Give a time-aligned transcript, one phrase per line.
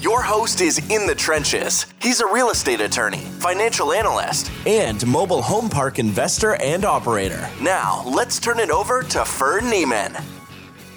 [0.00, 1.84] Your host is in the trenches.
[2.00, 7.46] He's a real estate attorney, financial analyst, and mobile home park investor and operator.
[7.60, 10.16] Now, let's turn it over to Ferd Niemann.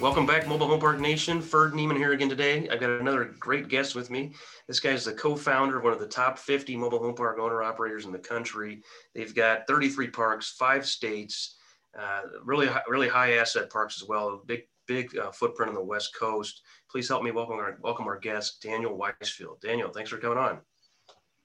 [0.00, 1.42] Welcome back, Mobile Home Park Nation.
[1.42, 2.66] Ferd Niemann here again today.
[2.70, 4.32] I've got another great guest with me.
[4.68, 7.62] This guy is the co-founder of one of the top 50 mobile home park owner
[7.62, 8.80] operators in the country.
[9.14, 11.56] They've got 33 parks, five states,
[11.94, 14.40] uh, really, really high asset parks as well.
[14.46, 16.62] Big, big uh, footprint on the West Coast.
[16.94, 19.60] Please help me welcome our welcome our guest, Daniel Weisfield.
[19.60, 20.60] Daniel, thanks for coming on.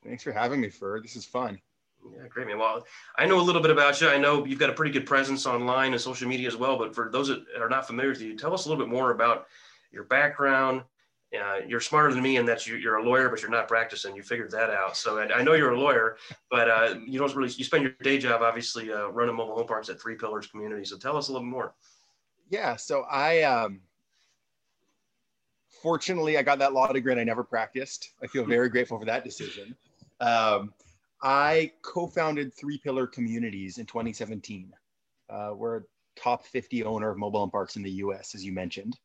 [0.04, 1.04] Thanks for having me, Ferd.
[1.04, 1.60] This is fun.
[2.16, 2.60] Yeah, great, man.
[2.60, 2.86] Well,
[3.18, 4.10] I know a little bit about you.
[4.10, 6.78] I know you've got a pretty good presence online and social media as well.
[6.78, 9.10] But for those that are not familiar with you, tell us a little bit more
[9.10, 9.48] about
[9.92, 10.84] your background.
[11.36, 14.16] Uh, you're smarter than me in that you, are a lawyer, but you're not practicing.
[14.16, 14.96] You figured that out.
[14.96, 16.18] So I, I know you're a lawyer,
[16.52, 17.52] but uh, you don't really.
[17.54, 20.86] You spend your day job, obviously, uh, running mobile home parks at Three Pillars Community.
[20.86, 21.74] So tell us a little more.
[22.52, 22.76] Yeah.
[22.76, 23.82] So I um,
[25.82, 28.12] fortunately I got that law degree and I never practiced.
[28.24, 29.76] I feel very grateful for that decision.
[30.20, 30.74] Um,
[31.22, 34.72] I co-founded Three Pillar Communities in 2017.
[35.30, 35.82] Uh, we're a
[36.16, 38.98] top 50 owner of mobile home parks in the U.S., as you mentioned.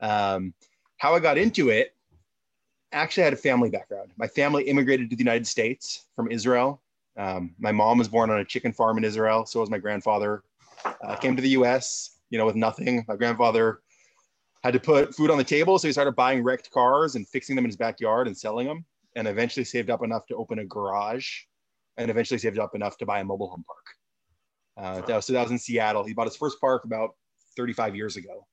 [0.00, 0.54] Um,
[0.98, 1.94] how I got into it,
[2.92, 4.12] actually, I had a family background.
[4.16, 6.80] My family immigrated to the United States from Israel.
[7.16, 9.44] Um, my mom was born on a chicken farm in Israel.
[9.46, 10.42] So was my grandfather.
[10.84, 12.18] Uh, came to the U.S.
[12.30, 13.04] You know, with nothing.
[13.08, 13.80] My grandfather
[14.62, 17.56] had to put food on the table, so he started buying wrecked cars and fixing
[17.56, 18.84] them in his backyard and selling them
[19.16, 21.28] and eventually saved up enough to open a garage
[21.96, 23.86] and eventually saved up enough to buy a mobile home park.
[24.76, 26.04] Uh, that was, so that was in Seattle.
[26.04, 27.10] He bought his first park about
[27.56, 28.46] 35 years ago.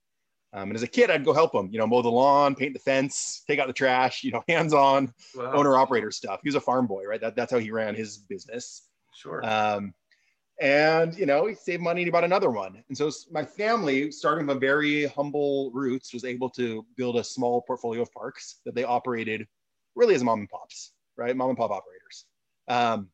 [0.54, 2.74] Um, and as a kid, I'd go help him, you know, mow the lawn, paint
[2.74, 5.52] the fence, take out the trash, you know, hands-on wow.
[5.54, 6.40] owner operator stuff.
[6.42, 7.20] He was a farm boy, right?
[7.20, 8.88] That, that's how he ran his business.
[9.14, 9.46] Sure.
[9.46, 9.94] Um,
[10.60, 12.84] and you know, he saved money and he bought another one.
[12.88, 17.62] And so my family, starting from very humble roots, was able to build a small
[17.62, 19.48] portfolio of parks that they operated
[19.96, 21.36] really as mom and pops, right?
[21.36, 22.26] Mom and pop operators.
[22.68, 23.10] Um,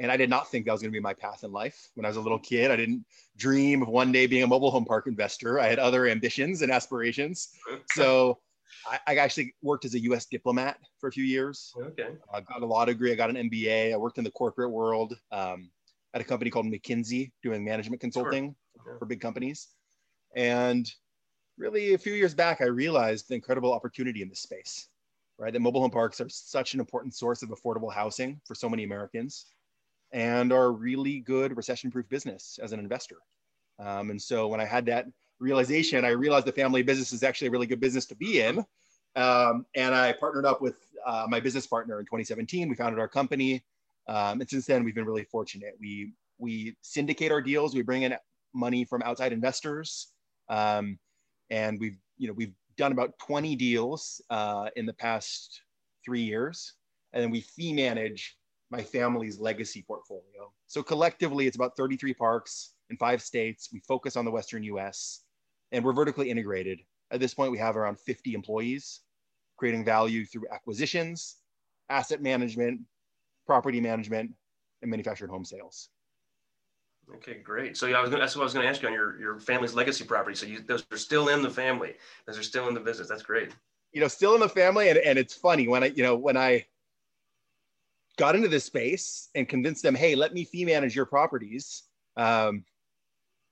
[0.00, 1.88] and I did not think that was going to be my path in life.
[1.94, 3.04] When I was a little kid, I didn't
[3.36, 5.58] dream of one day being a mobile home park investor.
[5.58, 7.48] I had other ambitions and aspirations.
[7.90, 8.38] So
[8.88, 10.26] I, I actually worked as a U.S.
[10.26, 11.72] diplomat for a few years.
[11.76, 12.10] Okay.
[12.32, 13.10] I got a law degree.
[13.10, 13.92] I got an MBA.
[13.92, 15.68] I worked in the corporate world um,
[16.18, 18.98] at a company called McKinsey, doing management consulting sure.
[18.98, 19.68] for big companies.
[20.34, 20.90] And
[21.56, 24.88] really, a few years back, I realized the incredible opportunity in this space
[25.38, 25.52] right?
[25.52, 28.84] That mobile home parks are such an important source of affordable housing for so many
[28.84, 29.46] Americans
[30.12, 33.16] and are a really good recession proof business as an investor.
[33.78, 35.06] Um, and so when I had that
[35.38, 38.64] realization, I realized the family business is actually a really good business to be in.
[39.14, 42.68] Um, and I partnered up with uh, my business partner in 2017.
[42.68, 43.62] We founded our company.
[44.08, 45.74] Um, and since then, we've been really fortunate.
[45.80, 48.14] We, we syndicate our deals, we bring in
[48.54, 50.08] money from outside investors.
[50.48, 50.98] Um,
[51.50, 55.62] and we've, you know, we've done about 20 deals uh, in the past
[56.04, 56.74] three years.
[57.12, 58.36] And then we fee manage
[58.70, 60.52] my family's legacy portfolio.
[60.66, 63.68] So collectively, it's about 33 parks in five states.
[63.72, 65.22] We focus on the Western US
[65.72, 66.80] and we're vertically integrated.
[67.10, 69.00] At this point, we have around 50 employees
[69.58, 71.36] creating value through acquisitions,
[71.90, 72.80] asset management,
[73.48, 74.30] property management,
[74.82, 75.88] and manufactured home sales.
[77.16, 77.76] Okay, great.
[77.76, 79.18] So yeah, I was gonna, that's what I was going to ask you on your,
[79.18, 80.36] your family's legacy property.
[80.36, 81.94] So you, those are still in the family.
[82.26, 83.08] Those are still in the business.
[83.08, 83.50] That's great.
[83.92, 84.90] You know, still in the family.
[84.90, 86.66] And, and it's funny when I, you know, when I
[88.18, 91.84] got into this space and convinced them, hey, let me fee manage your properties.
[92.18, 92.64] Um,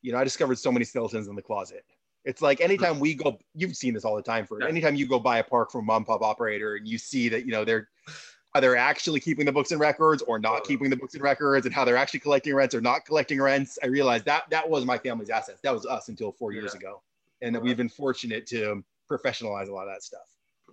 [0.03, 1.85] you know, I discovered so many skeletons in the closet.
[2.27, 4.69] It's like anytime we go, you've seen this all the time for yeah.
[4.69, 7.53] anytime you go buy a park from mom pop operator and you see that, you
[7.53, 7.89] know, they're
[8.57, 11.67] how they're actually keeping the books and records or not keeping the books and records
[11.67, 13.79] and how they're actually collecting rents or not collecting rents.
[13.83, 15.61] I realized that that was my family's assets.
[15.61, 16.79] That was us until four years yeah.
[16.79, 17.03] ago.
[17.43, 20.23] And that we've been fortunate to professionalize a lot of that stuff.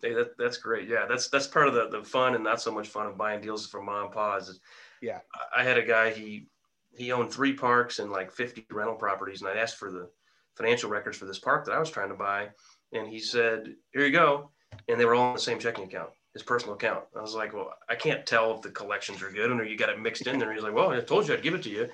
[0.02, 0.88] Hey, that, that's great.
[0.88, 3.42] Yeah, that's that's part of the, the fun and not so much fun of buying
[3.42, 4.62] deals from mom and pa's.
[5.02, 5.20] Yeah.
[5.54, 6.48] I had a guy, he
[6.96, 9.42] he owned three parks and like 50 rental properties.
[9.42, 10.10] And I asked for the
[10.56, 12.48] financial records for this park that I was trying to buy.
[12.94, 14.52] And he said, Here you go.
[14.88, 17.04] And they were all in the same checking account his personal account.
[17.16, 19.90] I was like, well, I can't tell if the collections are good or you got
[19.90, 20.52] it mixed in there.
[20.52, 21.88] He's like, well, I told you I'd give it to you.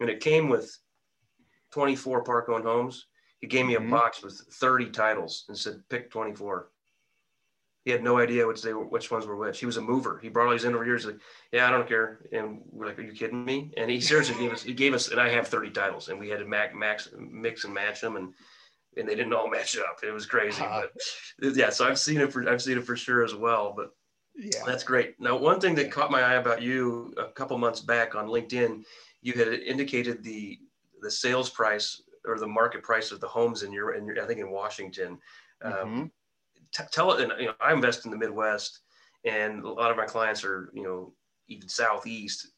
[0.00, 0.76] And it came with
[1.72, 3.06] 24 park owned homes.
[3.40, 3.90] He gave me a mm-hmm.
[3.90, 6.70] box with 30 titles and said, pick 24.
[7.84, 9.60] he had no idea which they were, which ones were which.
[9.60, 10.18] He was a mover.
[10.20, 10.96] He brought all these in over here.
[10.96, 11.20] He's like,
[11.52, 12.26] yeah, I don't care.
[12.32, 13.72] And we're like, are you kidding me?
[13.76, 16.28] And he seriously gave us, he gave us, and I have 30 titles and we
[16.28, 18.16] had to max, max mix and match them.
[18.16, 18.34] And,
[18.98, 19.98] and they didn't all match up.
[20.02, 20.82] It was crazy, uh,
[21.38, 23.90] but yeah, so I've seen it for, I've seen it for sure as well, but
[24.36, 25.14] yeah, that's great.
[25.18, 28.84] Now, one thing that caught my eye about you a couple months back on LinkedIn,
[29.22, 30.58] you had indicated the,
[31.00, 34.26] the sales price or the market price of the homes in your, in your I
[34.26, 35.18] think in Washington.
[35.62, 36.00] Um, mm-hmm.
[36.00, 36.12] Um,
[36.72, 38.80] t- tell it, and you know, I invest in the Midwest,
[39.24, 41.12] and a lot of my clients are, you know,
[41.48, 42.48] even Southeast.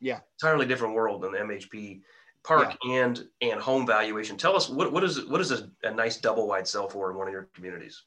[0.00, 2.00] Yeah, entirely different world than the MHP
[2.48, 3.04] park yeah.
[3.04, 4.36] and and home valuation.
[4.36, 7.16] Tell us what what is what is a, a nice double wide sell for in
[7.16, 8.04] one of your communities?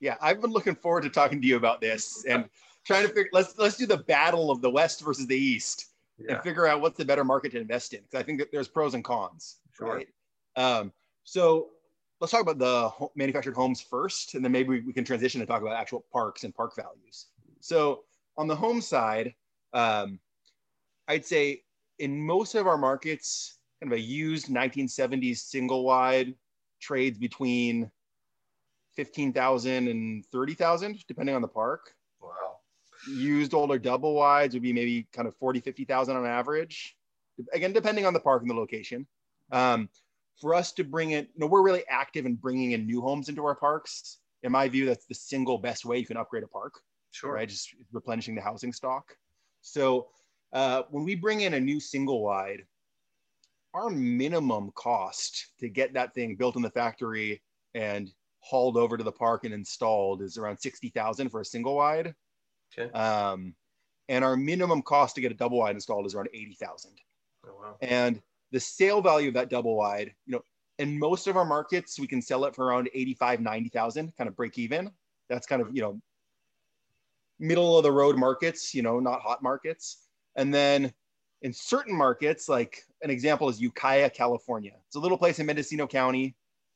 [0.00, 2.48] Yeah, I've been looking forward to talking to you about this and
[2.86, 3.28] trying to figure.
[3.32, 5.86] Let's let's do the battle of the West versus the East
[6.18, 6.34] yeah.
[6.34, 8.68] and figure out what's the better market to invest in because I think that there's
[8.68, 9.58] pros and cons.
[9.76, 9.96] Sure.
[9.96, 10.08] Right.
[10.56, 10.92] Um,
[11.24, 11.68] so
[12.20, 15.60] let's talk about the manufactured homes first, and then maybe we can transition to talk
[15.60, 17.26] about actual parks and park values.
[17.60, 18.04] So
[18.38, 19.34] on the home side,
[19.74, 20.18] um,
[21.08, 21.62] I'd say
[21.98, 26.34] in most of our markets, kind of a used 1970s single wide
[26.80, 27.90] trades between
[28.94, 31.94] 15,000 and 30,000, depending on the park.
[32.20, 32.58] Wow.
[33.08, 36.96] Used older double wides would be maybe kind of 40, 50,000 on average.
[37.52, 39.06] Again, depending on the park and the location.
[39.52, 39.88] Um,
[40.40, 43.28] for us to bring in, you know, we're really active in bringing in new homes
[43.28, 44.18] into our parks.
[44.42, 46.80] In my view, that's the single best way you can upgrade a park.
[47.10, 47.32] Sure.
[47.32, 49.16] Right, just replenishing the housing stock.
[49.62, 50.08] So
[50.52, 52.64] uh, when we bring in a new single wide,
[53.76, 57.42] our minimum cost to get that thing built in the factory
[57.74, 62.14] and hauled over to the park and installed is around 60,000 for a single wide.
[62.76, 62.90] Okay.
[62.92, 63.54] Um,
[64.08, 66.92] and our minimum cost to get a double wide installed is around 80,000.
[67.46, 67.76] Oh, wow.
[67.82, 70.42] And the sale value of that double wide, you know,
[70.78, 74.36] in most of our markets, we can sell it for around 85, 90,000, kind of
[74.36, 74.90] break even.
[75.28, 76.00] That's kind of, you know,
[77.38, 80.06] middle of the road markets, you know, not hot markets.
[80.36, 80.92] And then
[81.42, 84.72] in certain markets, like an example is Ukiah, California.
[84.86, 86.34] It's a little place in Mendocino County,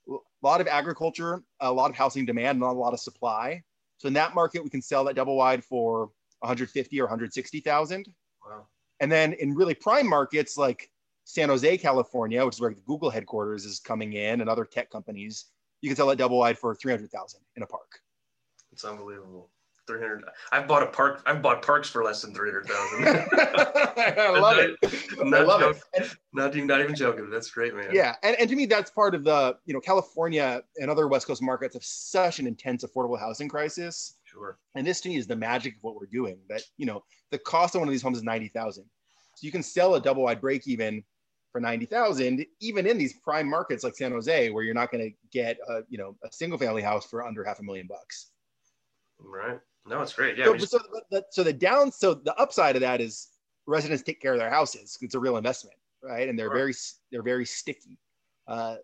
[0.08, 3.62] a lot of agriculture, a lot of housing demand, not a lot of supply.
[3.98, 6.10] So in that market, we can sell that double wide for
[6.40, 8.06] 150 or 160,000.
[8.46, 8.66] Wow.
[9.00, 10.90] And then in really prime markets like
[11.24, 14.90] San Jose, California, which is where the Google headquarters is coming in, and other tech
[14.90, 15.46] companies,
[15.80, 18.00] you can sell that double wide for three hundred thousand in a park.
[18.72, 19.50] It's unbelievable.
[19.90, 20.22] Three hundred.
[20.52, 21.20] I've bought a park.
[21.26, 23.08] I've bought parks for less than three hundred thousand.
[23.98, 24.76] I love it.
[25.18, 26.16] Not I love joking, it.
[26.32, 27.28] not even not even joking.
[27.28, 27.88] That's great, man.
[27.92, 31.26] Yeah, and, and to me, that's part of the you know California and other West
[31.26, 34.18] Coast markets have such an intense affordable housing crisis.
[34.22, 34.58] Sure.
[34.76, 36.38] And this to me is the magic of what we're doing.
[36.48, 37.02] That you know
[37.32, 38.84] the cost of one of these homes is ninety thousand,
[39.34, 41.02] so you can sell a double wide break even
[41.50, 45.16] for 90,000 even in these prime markets like San Jose where you're not going to
[45.32, 48.30] get a you know a single family house for under half a million bucks.
[49.18, 49.58] Right.
[49.86, 50.36] No, it's great.
[50.36, 50.44] Yeah.
[50.44, 50.72] So, just...
[50.72, 50.78] so,
[51.10, 53.28] the, so the down so the upside of that is
[53.66, 54.98] residents take care of their houses.
[55.00, 56.28] It's a real investment, right?
[56.28, 56.56] And they're right.
[56.56, 56.74] very
[57.10, 57.98] they're very sticky.
[58.46, 58.76] Uh,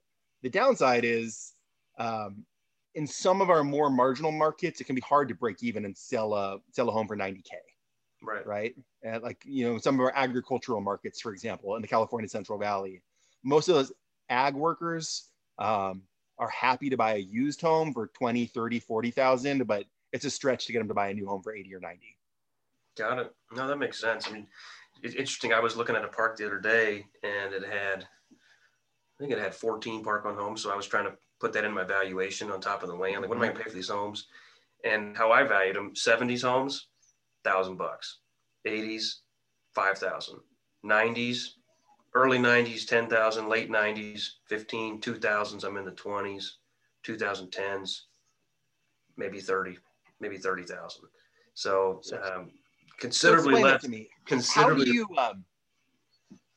[0.43, 1.53] the downside is
[1.99, 2.45] um,
[2.95, 5.97] in some of our more marginal markets, it can be hard to break even and
[5.97, 7.53] sell a sell a home for 90k.
[8.23, 8.47] Right.
[8.47, 8.75] Right.
[9.03, 12.59] And like, you know, some of our agricultural markets, for example, in the California Central
[12.59, 13.03] Valley,
[13.45, 13.93] most of those
[14.31, 15.29] ag workers
[15.59, 16.03] um,
[16.39, 19.85] are happy to buy a used home for 20, 30, 40,000, but
[20.17, 22.17] it's a stretch to get them to buy a new home for 80 or 90.
[22.97, 23.35] Got it.
[23.55, 24.27] No, that makes sense.
[24.27, 24.47] I mean,
[25.03, 25.53] it's interesting.
[25.53, 29.39] I was looking at a park the other day and it had, I think it
[29.39, 30.63] had 14 park on homes.
[30.63, 33.21] So I was trying to put that in my valuation on top of the land.
[33.21, 34.27] Like, what am I to pay for these homes?
[34.85, 36.89] And how I valued them 70s homes,
[37.45, 38.19] thousand bucks.
[38.67, 39.17] 80s,
[39.75, 40.41] 5,000.
[40.85, 41.49] 90s,
[42.15, 43.49] early 90s, 10,000.
[43.49, 45.01] Late 90s, 15.
[45.01, 46.53] 2000s, I'm in the 20s.
[47.05, 48.01] 2010s,
[49.17, 49.79] maybe 30,
[50.21, 51.03] maybe 30,000.
[51.55, 52.51] So um,
[52.99, 53.83] considerably so less.
[53.83, 54.09] To me.
[54.27, 54.87] Considerably.
[54.87, 55.09] How do you?
[55.19, 55.45] Um,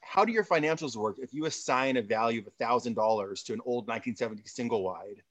[0.01, 3.53] how do your financials work if you assign a value of a thousand dollars to
[3.53, 5.21] an old 1970 single wide?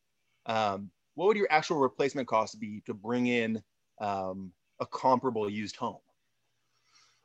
[0.46, 3.60] Um, what would your actual replacement cost be to bring in
[4.00, 5.98] um, a comparable used home?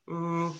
[0.09, 0.55] Mm,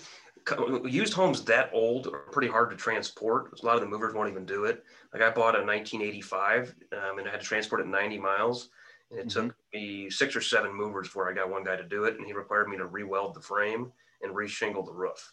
[0.88, 3.58] used homes that old are pretty hard to transport.
[3.60, 4.84] A lot of the movers won't even do it.
[5.12, 8.70] Like I bought a 1985 um, and I had to transport it 90 miles.
[9.14, 9.48] And it mm-hmm.
[9.48, 12.16] took me six or seven movers before I got one guy to do it.
[12.16, 13.92] And he required me to re-weld the frame
[14.22, 15.32] and reshingle the roof.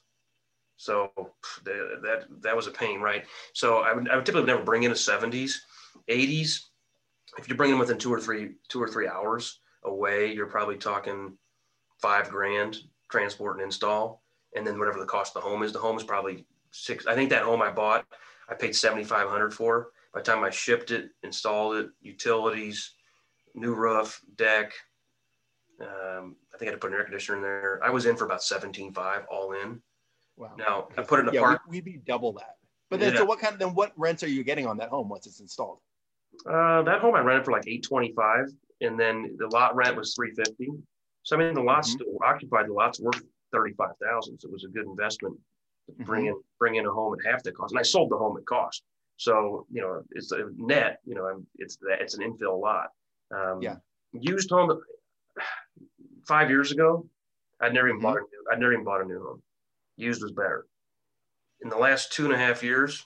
[0.77, 1.11] So
[1.65, 3.25] that, that was a pain, right?
[3.53, 5.57] So I would, I would typically never bring in a 70s,
[6.09, 6.59] 80s.
[7.37, 10.77] If you bring them within two or three, two or three hours away, you're probably
[10.77, 11.37] talking
[12.01, 12.77] five grand
[13.09, 14.23] transport and install,
[14.55, 15.71] and then whatever the cost of the home is.
[15.71, 17.05] The home is probably six.
[17.05, 18.05] I think that home I bought,
[18.49, 19.89] I paid seventy five hundred for.
[20.13, 22.95] By the time I shipped it, installed it, utilities,
[23.55, 24.73] new roof, deck,
[25.79, 27.79] Um, I think I had to put an air conditioner in there.
[27.83, 29.81] I was in for about 17.5 all in.
[30.37, 30.53] Wow.
[30.57, 31.61] Now I put it in a yeah, park.
[31.67, 32.57] we, would be double that.
[32.89, 33.19] But then, Yeah.
[33.19, 35.39] so what kind of then what rents are you getting on that home once it's
[35.39, 35.79] installed?
[36.45, 38.47] Uh, that home I rented for like 825
[38.81, 40.69] and then the lot rent was 350.
[41.23, 41.93] So I mean the lot's Mhm.
[41.93, 44.39] still occupied, the lot's worth 35,000.
[44.39, 45.39] So it was a good investment
[45.87, 47.71] to bring in bring in a home at half the cost.
[47.73, 48.83] And I sold the home at cost.
[49.17, 52.89] So, you know, it's a net, you know, it's that it's an infill lot.
[53.31, 53.77] Um, Yeah.
[54.13, 54.81] used home
[56.27, 57.09] five years ago,
[57.59, 58.03] I'd never even Mhm.
[58.03, 59.43] bought a new, I'd never even bought a new home.
[59.95, 60.67] Used was better.
[61.61, 63.05] In the last two and a half years,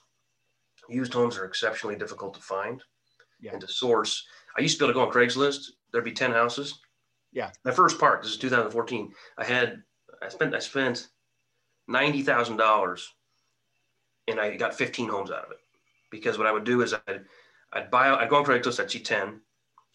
[0.89, 2.83] used homes are exceptionally difficult to find
[3.39, 3.51] Yeah.
[3.51, 4.27] and to source.
[4.57, 5.71] I used to be able to go on Craigslist.
[5.91, 6.81] There'd be 10 houses.
[7.31, 7.51] Yeah.
[7.65, 8.21] My first part.
[8.21, 9.13] this is 2014.
[9.37, 9.83] I had,
[10.21, 11.09] I spent, I spent
[11.87, 13.13] $90,000
[14.27, 15.59] and I got 15 homes out of it.
[16.09, 17.27] Because what I would do is I'd,
[17.73, 19.44] I'd buy, I'd go on Craigslist, I'd see 10.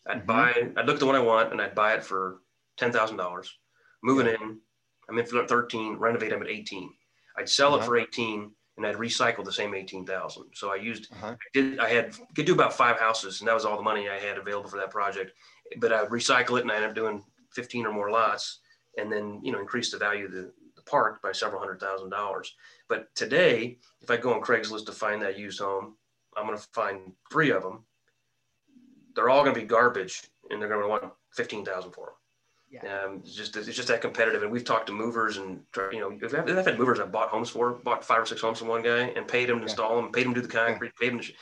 [0.06, 0.26] I'd Mhm.
[0.26, 2.42] buy, I'd look at the one I want and I'd buy it for
[2.76, 3.58] $10,000.
[4.02, 4.60] Move it in.
[5.08, 6.96] I'm in for 13, renovate them at 18.
[7.36, 7.86] I'd sell it Uh-huh.
[7.86, 10.54] for 18 and I'd recycle the same 18,000.
[10.54, 11.36] So I used Uh-huh.
[11.52, 14.18] did I had could do about five houses, and that was all the money I
[14.18, 15.32] had available for that project.
[15.78, 18.60] But I would recycle it, and I ended up doing 15 or more lots,
[18.96, 22.10] and then you know increase the value of the, the park by several hundred thousand
[22.10, 22.56] dollars.
[22.88, 25.98] But today, if I go on Craigslist to find that used home,
[26.36, 27.86] I'm going to find three of them.
[29.14, 32.14] They're all going to be garbage, and they're going to want 15,000 for them.
[32.70, 33.04] Yeah.
[33.04, 35.60] Um, it's just it's just that competitive, and we've talked to movers, and
[35.92, 38.60] you know, I've, I've had movers I've bought homes for, bought five or six homes
[38.60, 39.68] from one guy, and paid him to Yeah.
[39.70, 41.32] install them, paid him to do the concrete, paid him, to sh-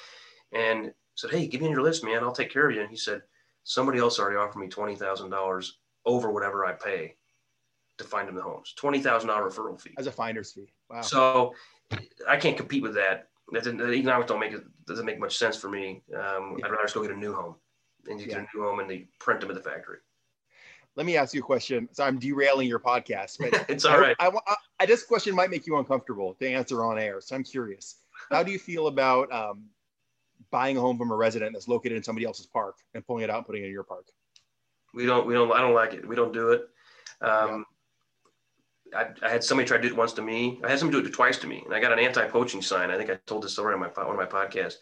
[0.52, 2.24] and said, "Hey, give me your list, man.
[2.24, 3.20] I'll take care of you." And he said,
[3.64, 7.16] "Somebody else already offered me twenty thousand dollars over whatever I pay
[7.98, 8.72] to find them the homes.
[8.78, 9.92] Twenty thousand dollar referral fee.
[9.98, 10.72] As a finder's fee.
[10.88, 11.02] Wow.
[11.02, 11.54] So
[12.26, 13.28] I can't compete with that.
[13.52, 16.02] That the economics don't make it doesn't make much sense for me.
[16.14, 16.66] Um, Yeah.
[16.66, 17.56] I'd rather just go get a new home,
[18.08, 19.98] and you get a new home and they print them at the factory.
[20.96, 21.88] Let me ask you a question.
[21.92, 24.16] So I'm derailing your podcast, but it's I, all right.
[24.18, 27.20] I, I, I, this question might make you uncomfortable to answer on air.
[27.20, 27.96] So I'm curious.
[28.30, 29.66] How do you feel about um,
[30.50, 33.30] buying a home from a resident that's located in somebody else's park and pulling it
[33.30, 34.06] out and putting it in your park?
[34.92, 36.06] We don't, we don't, I don't like it.
[36.06, 36.68] We don't do it.
[37.20, 37.64] Um,
[38.96, 40.60] I, I had somebody try to do it once to me.
[40.64, 42.90] I had somebody do it twice to me, and I got an anti-poaching sign.
[42.90, 44.76] I think I told this story on my one of my podcasts.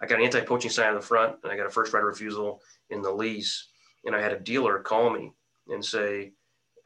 [0.00, 2.06] I got an anti-poaching sign on the front, and I got a first right of
[2.06, 3.68] refusal in the lease.
[4.04, 5.32] And I had a dealer call me
[5.68, 6.32] and say,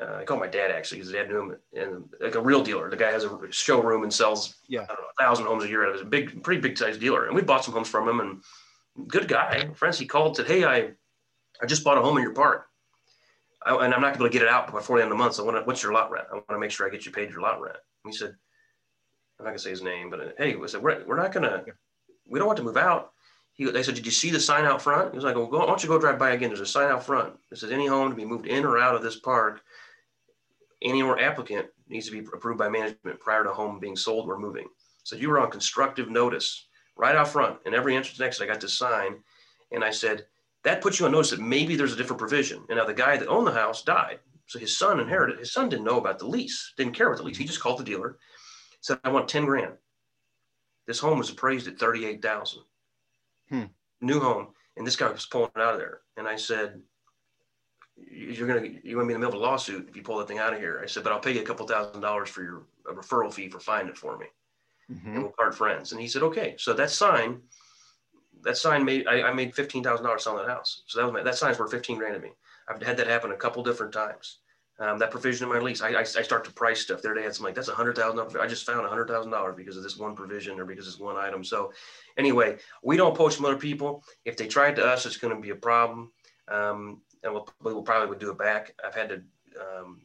[0.01, 2.63] uh, I called my dad actually because his dad knew him, and like a real
[2.63, 2.89] dealer.
[2.89, 4.83] The guy has a showroom and sells Yeah.
[4.83, 6.99] I don't know, a thousand homes a year out of his big, pretty big size
[6.99, 7.27] dealer.
[7.27, 9.69] And we bought some homes from him, and good guy.
[9.75, 10.91] Friends, he called said, "Hey, I,
[11.61, 12.68] I just bought a home in your park."
[13.65, 15.13] I, and I'm not going to be able to get it out before the end
[15.13, 15.35] of the month.
[15.35, 16.27] So, what, what's your lot rent?
[16.31, 17.77] I want to make sure I get you paid your lot rent.
[18.05, 18.35] And he said,
[19.39, 21.33] I'm not going to say his name, but uh, hey, we said, we're, we're not
[21.33, 21.65] going to,
[22.27, 23.13] we don't want to move out.
[23.53, 25.13] He, they said, did you see the sign out front?
[25.13, 26.51] He was like, well, go, why don't you go drive by again?
[26.51, 27.35] There's a sign out front.
[27.51, 29.61] It says, any home to be moved in or out of this park,
[30.83, 34.39] any or applicant needs to be approved by management prior to home being sold or
[34.39, 34.69] moving.
[35.03, 37.59] So you were on constructive notice right out front.
[37.67, 39.17] And every entrance and exit, I got this sign.
[39.73, 40.27] And I said,
[40.65, 42.65] that puts you on notice that maybe there's a different provision.
[42.69, 44.21] And now the guy that owned the house died.
[44.47, 45.39] So his son inherited.
[45.39, 47.37] His son didn't know about the lease, didn't care about the lease.
[47.37, 48.19] He just called the dealer,
[48.81, 49.75] said, I want 10 grand.
[50.87, 52.63] This home was appraised at 38,000.
[53.51, 53.65] Hmm.
[54.01, 54.49] New home.
[54.77, 56.01] And this guy was pulling it out of there.
[56.17, 56.81] And I said,
[57.97, 60.03] you're going to, you're going to be in the middle of a lawsuit if you
[60.03, 60.81] pull that thing out of here.
[60.83, 63.49] I said, but I'll pay you a couple thousand dollars for your a referral fee
[63.51, 64.27] for finding it for me
[64.91, 65.05] Mhm.
[65.15, 65.93] and we'll part friends.
[65.93, 66.55] And he said, okay.
[66.59, 67.43] So that sign,
[68.43, 70.83] that sign made, I, I made $15,000 selling that house.
[70.87, 72.33] So that was my, that sign's worth 15 grand to me.
[72.69, 74.39] I've had that happen a couple different times.
[74.81, 77.03] Um, that provision in my lease, I, I, I start to price stuff.
[77.03, 78.37] The other day I had some like, that's a hundred thousand dollars.
[78.37, 81.01] I just found a hundred thousand dollars because of this one provision or because this
[81.01, 81.43] one item.
[81.43, 81.73] So
[82.17, 84.05] anyway, we don't poach from other people.
[84.25, 86.13] If they tried to us, it's going to be a problem.
[86.47, 88.73] Um, and we'll, we will probably would do it back.
[88.85, 89.23] I've had to
[89.61, 90.03] um,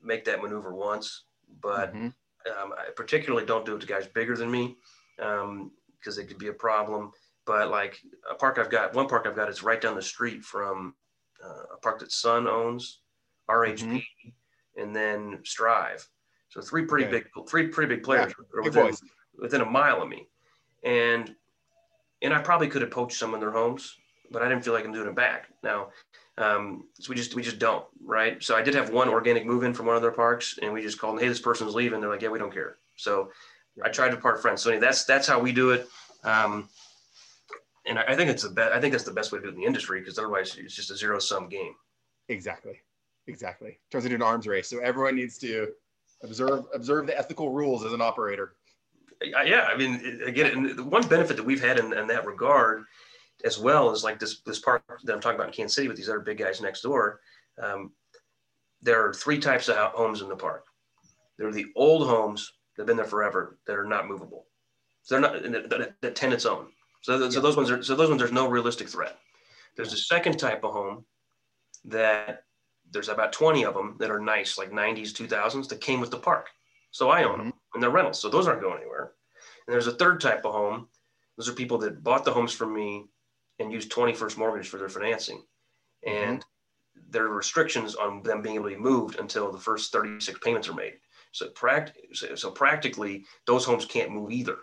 [0.00, 1.24] make that maneuver once,
[1.60, 2.14] but Mhm.
[2.60, 4.76] um, I particularly don't do it to guys bigger than me
[5.16, 7.10] because it could be a problem.
[7.46, 7.98] But like
[8.30, 10.94] a park I've got, one park I've got is right down the street from
[11.44, 13.00] uh, a park that Sun owns,
[13.50, 14.02] RHP,
[14.76, 16.06] and then Strive.
[16.48, 17.18] So three pretty Okay.
[17.34, 19.02] big, three pretty big players Big within, boys.
[19.38, 20.28] within a mile of me,
[20.84, 21.34] and
[22.22, 23.94] and I probably could have poached some in their homes,
[24.30, 25.88] but I didn't feel like I'm doing it back now.
[26.38, 28.42] Um, so we just we just don't right.
[28.42, 30.80] So I did have one organic move in from one of their parks, and we
[30.80, 32.00] just called them, hey, this person's leaving.
[32.00, 32.78] They're like, yeah, we don't care.
[32.96, 33.30] So
[33.84, 34.62] I tried to part friends.
[34.62, 35.88] So anyway, that's that's how we do it.
[36.22, 36.68] Um,
[37.86, 38.72] and I, think it's the best.
[38.72, 40.74] I think that's the best way to do it in the industry because otherwise it's
[40.74, 41.74] just a zero sum game.
[42.28, 42.80] Exactly.
[43.26, 43.78] Exactly.
[43.90, 44.68] Turns into an arms race.
[44.68, 45.68] So everyone needs to
[46.22, 48.56] observe observe the ethical rules as an operator.
[49.22, 52.84] Yeah, I mean, again, and the one benefit that we've had in, in that regard,
[53.44, 55.96] as well, is like this this park that I'm talking about in Kansas City with
[55.96, 57.20] these other big guys next door.
[57.62, 57.92] Um,
[58.82, 60.64] there are three types of homes in the park.
[61.38, 64.46] There are the old homes that have been there forever that are not movable.
[65.02, 66.66] So they're not that, that tenants own.
[67.04, 67.28] So, yeah.
[67.28, 69.18] so those ones are so those ones there's no realistic threat.
[69.76, 71.04] There's a second type of home
[71.84, 72.44] that
[72.90, 76.16] there's about 20 of them that are nice, like 90s, 2000s that came with the
[76.16, 76.48] park.
[76.92, 77.42] So I own mm-hmm.
[77.42, 78.18] them and they're rentals.
[78.22, 79.12] So those aren't going anywhere.
[79.66, 80.88] And there's a third type of home.
[81.36, 83.04] Those are people that bought the homes from me
[83.58, 85.42] and used 21st mortgage for their financing.
[86.08, 86.30] Mm-hmm.
[86.30, 86.44] And
[87.10, 90.70] there are restrictions on them being able to be moved until the first 36 payments
[90.70, 90.94] are made.
[91.32, 94.56] So, pract- so practically, those homes can't move either.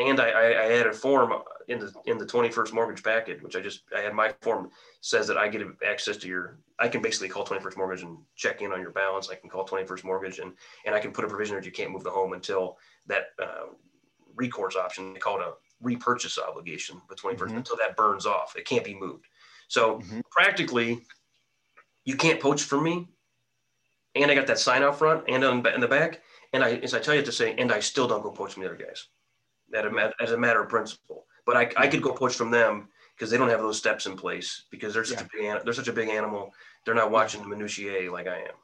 [0.00, 1.32] And I, I, I had a form
[1.68, 4.70] in the in the 21st mortgage packet, which I just I had my form
[5.02, 6.58] says that I get access to your.
[6.78, 9.28] I can basically call 21st mortgage and check in on your balance.
[9.28, 10.52] I can call 21st mortgage and
[10.86, 13.66] and I can put a provision that you can't move the home until that uh,
[14.34, 15.12] recourse option.
[15.12, 15.52] They call it a
[15.82, 17.56] repurchase obligation with 21st mm-hmm.
[17.58, 18.56] until that burns off.
[18.56, 19.26] It can't be moved.
[19.68, 20.20] So mm-hmm.
[20.30, 21.02] practically,
[22.04, 23.08] you can't poach from me.
[24.16, 26.22] And I got that sign out front and on in the back.
[26.52, 28.64] And I, as I tell you to say, and I still don't go poach from
[28.64, 29.06] the other guys,
[29.74, 31.26] at a, as a matter of principle.
[31.46, 34.16] But I, I could go poach from them because they don't have those steps in
[34.16, 35.52] place because they're such yeah.
[35.52, 36.52] a big they're such a big animal.
[36.84, 38.54] They're not watching the minutiae like I am.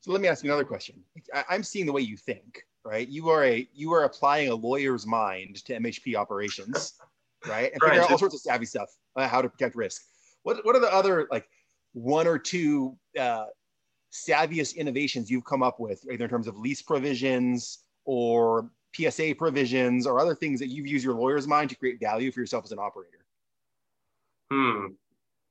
[0.00, 1.02] So let me ask you another question.
[1.48, 3.06] I'm seeing the way you think, right?
[3.06, 6.94] You are a you are applying a lawyer's mind to MHP operations,
[7.46, 7.70] right?
[7.72, 10.02] And figure out all sorts of savvy stuff, uh, how to protect risk.
[10.42, 11.46] What what are the other like
[11.92, 13.46] one or two uh,
[14.10, 20.06] savviest innovations you've come up with, either in terms of lease provisions or PSA provisions
[20.06, 22.72] or other things that you've used your lawyer's mind to create value for yourself as
[22.72, 23.24] an operator?
[24.50, 24.86] Hmm.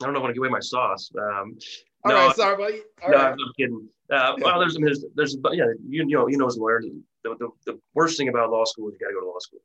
[0.01, 1.10] I don't know if I want to give away my sauce.
[1.17, 1.58] Um,
[2.05, 2.81] all no, right, sorry, buddy.
[3.03, 3.31] All no, right.
[3.31, 3.88] I'm kidding.
[4.12, 4.36] Uh.
[4.39, 6.81] Well, there's, there's, there's, yeah, you, you know, you know, as a lawyer,
[7.24, 9.39] the, the, the worst thing about law school is you got to go to law
[9.39, 9.60] school.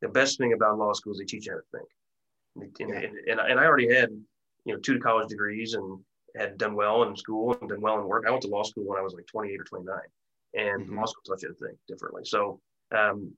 [0.00, 2.70] The best thing about law school is they teach you how to think.
[2.80, 3.08] And, yeah.
[3.08, 4.10] and, and, and I already had,
[4.64, 5.98] you know, two college degrees and
[6.36, 8.24] had done well in school and done well in work.
[8.26, 9.98] I went to law school when I was like 28 or 29,
[10.54, 10.98] and mm-hmm.
[10.98, 12.22] law school taught you to think differently.
[12.24, 12.60] So
[12.96, 13.32] um,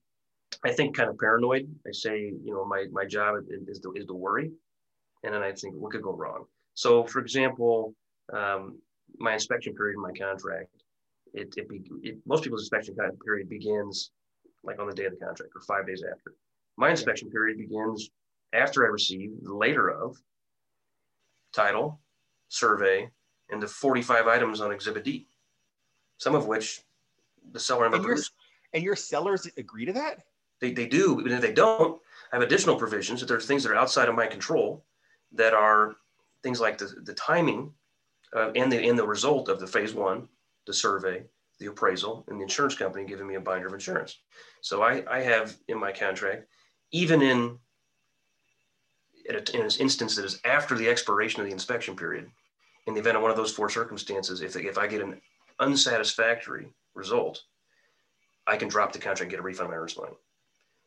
[0.65, 1.69] I think kind of paranoid.
[1.87, 4.51] I say, you know, my my job is the, is the worry,
[5.25, 6.45] and then I think what could go wrong.
[6.75, 7.95] So, for example,
[8.33, 8.79] um,
[9.19, 10.71] my inspection period in my contract,
[11.35, 14.11] it, it, be, it most people's inspection period begins
[14.65, 16.35] like on the day of the contract or five days after.
[16.77, 18.11] My inspection period begins
[18.53, 20.17] after I receive the later of
[21.53, 22.01] title,
[22.49, 23.11] survey,
[23.51, 25.27] and the 45 items on Exhibit D,
[26.19, 26.83] some of which
[27.53, 28.17] the seller never and your,
[28.75, 30.25] and your sellers agree to that?
[30.61, 32.01] They, they do, but if they don't,
[32.33, 34.85] I have additional provisions that there's things that are outside of my control
[35.33, 35.97] that are
[36.43, 37.73] things like the, the timing
[38.35, 40.29] uh, and the and the result of the phase one,
[40.67, 41.23] the survey,
[41.59, 44.19] the appraisal, and the insurance company giving me a binder of insurance.
[44.61, 46.47] So I, I have in my contract,
[46.93, 47.59] even in
[49.29, 52.31] in an instance that is after the expiration of the inspection period,
[52.87, 55.21] in the event of one of those four circumstances, if, if I get an
[55.61, 57.43] unsatisfactory result,
[58.47, 60.15] I can drop the contract and get a refund my earnest money,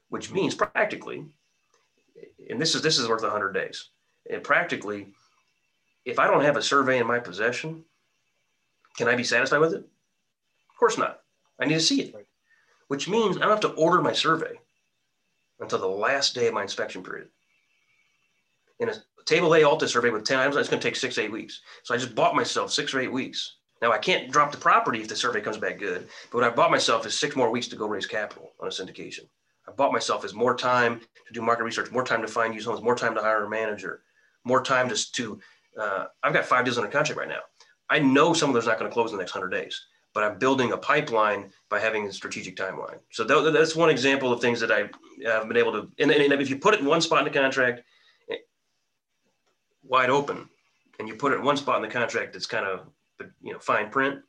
[0.10, 1.26] which means practically,
[2.50, 3.90] and this is this is worth 100 days.
[4.30, 5.14] And practically,
[6.04, 7.84] if I don't have a survey in my possession,
[8.98, 9.80] can I be satisfied with it?
[9.84, 11.22] Of course not.
[11.60, 12.28] I need to see it,
[12.88, 14.60] which means I don't have to order my survey
[15.60, 17.30] until the last day of my inspection period.
[18.80, 21.32] In a table A Alta survey with 10 items, it's going to take six, eight
[21.32, 21.62] weeks.
[21.84, 23.58] So I just bought myself six or eight weeks.
[23.82, 26.50] Now I can't drop the property if the survey comes back good, but what I
[26.50, 29.28] bought myself is six more weeks to go raise capital on a syndication.
[29.68, 32.68] I bought myself is more time to do market research, more time to find used
[32.68, 34.04] homes, more time to hire a manager,
[34.44, 35.40] more time to, to
[35.80, 37.42] uh, I've got five deals under contract right now.
[37.90, 39.80] I know some of those not going to close in the next 100 days,
[40.14, 43.00] but I'm building a pipeline by having a strategic timeline.
[43.12, 44.92] So that's one example of things that I've
[45.48, 47.82] been able to, and, and if you put it in one spot in the contract,
[48.30, 48.38] eh,
[49.84, 50.50] wide open,
[51.00, 52.88] and you put it in one spot in the contract that's kind of,
[53.42, 54.22] you know, fine print.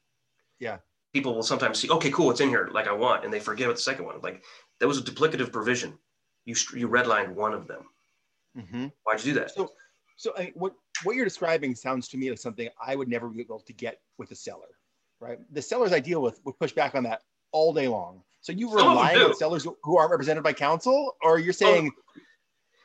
[0.59, 0.79] Yeah.
[1.13, 3.67] People will sometimes see, okay, cool, it's in here like I want, and they forget
[3.67, 4.21] about the second one.
[4.23, 4.45] Like
[4.81, 5.99] that was a duplicative provision.
[6.45, 7.85] You you redlined one of them.
[8.57, 8.87] Mm-hmm.
[9.05, 9.51] Why'd you do that?
[9.51, 9.71] So,
[10.17, 13.41] so I, what what you're describing sounds to me like something I would never be
[13.41, 14.69] able to get with a seller,
[15.21, 15.39] right?
[15.53, 17.23] The sellers I deal with would push back on that
[17.53, 18.23] all day long.
[18.41, 21.91] So you relying on sellers who aren't represented by counsel, or you're saying?
[21.93, 22.21] Oh,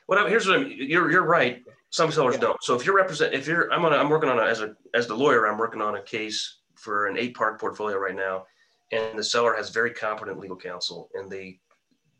[0.08, 0.66] well, here's what I'm.
[0.68, 1.62] You're you're right.
[1.92, 2.40] Some sellers yeah.
[2.40, 2.64] don't.
[2.64, 4.74] So if you're represent, if you're, I'm on, a, I'm working on a, as a
[4.94, 8.46] as the lawyer, I'm working on a case for an eight part portfolio right now,
[8.90, 11.60] and the seller has very competent legal counsel, and they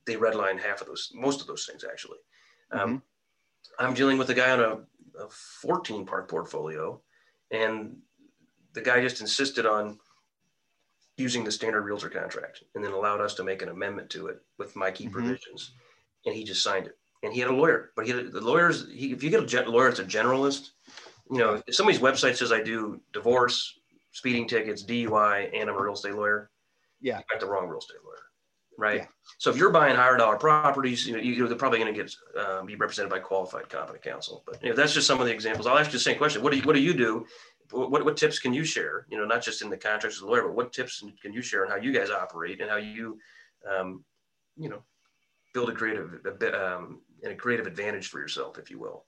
[0.06, 2.18] they redline half of those, most of those things actually.
[2.70, 2.90] Um, mm-hmm.
[2.92, 3.02] Um,
[3.78, 4.78] I'm dealing with a guy on a
[5.18, 7.00] a 14 part portfolio.
[7.50, 7.96] And
[8.72, 9.98] the guy just insisted on
[11.16, 14.38] using the standard realtor contract and then allowed us to make an amendment to it
[14.58, 15.12] with my key mm-hmm.
[15.12, 15.72] provisions.
[16.24, 16.98] And he just signed it.
[17.22, 18.86] And he had a lawyer, but he had the lawyers.
[18.92, 20.70] He, if you get a lawyer, it's a generalist.
[21.30, 23.78] You know, if somebody's website says I do divorce,
[24.12, 26.50] speeding tickets, DUI, and I'm a real estate lawyer.
[27.00, 27.18] Yeah.
[27.18, 28.16] You got the wrong real estate lawyer.
[28.78, 29.00] Right.
[29.02, 29.06] Yeah.
[29.38, 32.14] So if you're buying higher dollar properties, you know, you, are probably going to get
[32.42, 34.42] um, be represented by qualified competent counsel.
[34.46, 35.66] But you know, that's just some of the examples.
[35.66, 36.42] I'll ask you the same question.
[36.42, 37.26] What do you, what do you do?
[37.70, 39.06] What, what tips can you share?
[39.10, 41.42] You know, not just in the contracts as a lawyer, but what tips can you
[41.42, 43.18] share on how you guys operate and how you,
[43.70, 44.04] um,
[44.56, 44.82] you know,
[45.54, 49.04] build a creative, a bit, um, and a creative advantage for yourself, if you will.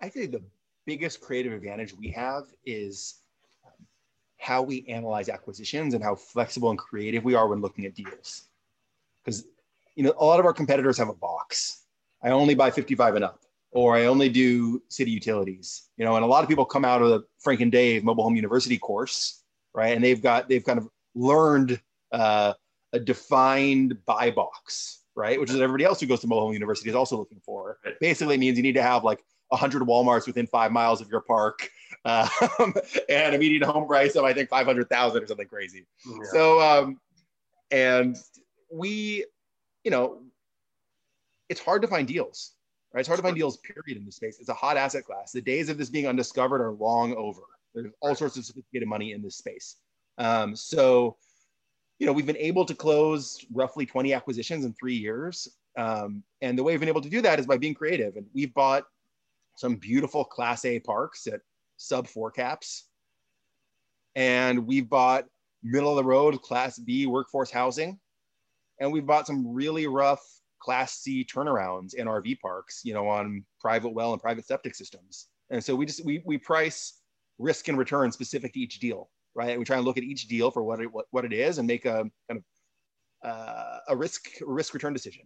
[0.00, 0.42] I think the
[0.86, 3.20] biggest creative advantage we have is
[4.38, 8.44] how we analyze acquisitions and how flexible and creative we are when looking at deals.
[9.24, 9.44] Because
[9.96, 11.82] you know, a lot of our competitors have a box.
[12.22, 13.40] I only buy 55 and up,
[13.72, 15.88] or I only do city utilities.
[15.96, 18.22] You know, and a lot of people come out of the Frank and Dave Mobile
[18.22, 19.42] Home University course,
[19.74, 19.94] right?
[19.94, 21.80] And they've got they've kind of learned
[22.12, 22.52] uh,
[22.92, 25.38] a defined buy box, right?
[25.38, 27.78] Which is everybody else who goes to Home University is also looking for.
[28.00, 31.68] Basically, means you need to have like 100 Walmarts within five miles of your park,
[32.04, 32.74] um,
[33.08, 35.86] and a median home price of I think 500,000 or something crazy.
[36.06, 36.18] Yeah.
[36.30, 37.00] So, um,
[37.72, 38.16] and
[38.72, 39.26] we,
[39.82, 40.22] you know,
[41.48, 42.52] it's hard to find deals,
[42.94, 43.00] right?
[43.00, 43.56] It's hard to find deals.
[43.58, 44.38] Period in this space.
[44.38, 45.32] It's a hot asset class.
[45.32, 47.42] The days of this being undiscovered are long over.
[47.74, 49.76] There's all sorts of sophisticated money in this space.
[50.16, 51.16] Um, so,
[51.98, 55.48] you know, we've been able to close roughly 20 acquisitions in three years.
[55.76, 58.16] Um, and the way we've been able to do that is by being creative.
[58.16, 58.84] And we've bought
[59.56, 61.40] some beautiful Class A parks at
[61.76, 62.88] sub four caps.
[64.14, 65.24] And we've bought
[65.62, 67.98] middle of the road Class B workforce housing.
[68.80, 70.24] And we've bought some really rough
[70.60, 75.26] Class C turnarounds in RV parks, you know, on private well and private septic systems.
[75.50, 77.00] And so we just we, we price
[77.38, 79.08] risk and return specific to each deal,
[79.38, 79.56] right?
[79.56, 81.66] we try and look at each deal for what it what, what it is and
[81.66, 82.42] make a kind of
[83.24, 85.22] uh, a risk risk return decision.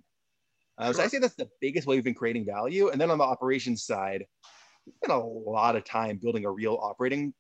[0.79, 0.95] Uh, sure.
[0.95, 2.91] So I say that's the biggest way we've been creating value.
[2.91, 4.25] And then on the operations side,
[4.87, 7.33] we spent a lot of time building a real operating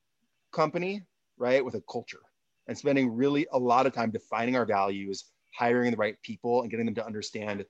[0.53, 1.03] company,
[1.37, 2.21] right, with a culture
[2.69, 6.71] and spending really a lot of time defining our values, hiring the right people, and
[6.71, 7.65] getting them to understand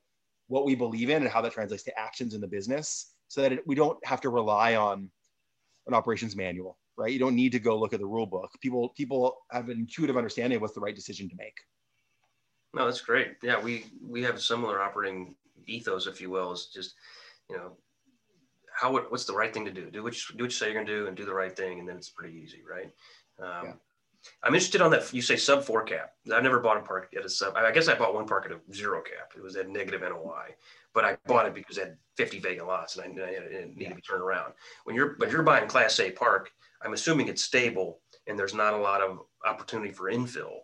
[0.49, 3.53] what we believe in and how that translates to actions in the business so that
[3.53, 5.11] it, we don't have to rely on
[5.87, 8.89] an operations manual right you don't need to go look at the rule book people
[8.97, 11.59] people have an intuitive understanding of what's the right decision to make
[12.75, 15.35] no that's great yeah we we have a similar operating
[15.67, 16.95] ethos, if you will, is just,
[17.49, 17.73] you know,
[18.75, 19.91] how what's the right thing to do?
[19.91, 21.81] Do what you, do what you say you're gonna do, and do the right thing,
[21.81, 22.91] and then it's pretty easy, right?
[23.39, 23.73] Um, yeah.
[24.45, 25.13] I'm interested on that.
[25.13, 26.13] You say sub four cap.
[26.33, 27.57] I've never bought a park at a sub.
[27.57, 29.33] I guess I bought one park at a zero cap.
[29.37, 30.55] It was at negative NOI,
[30.95, 33.89] but I bought it because it had 50 vacant lots and I, it needed yeah.
[33.89, 34.53] to be turned around.
[34.85, 36.53] When you're but you're buying Class A park,
[36.85, 40.61] I'm assuming it's stable and there's not a lot of opportunity for infill.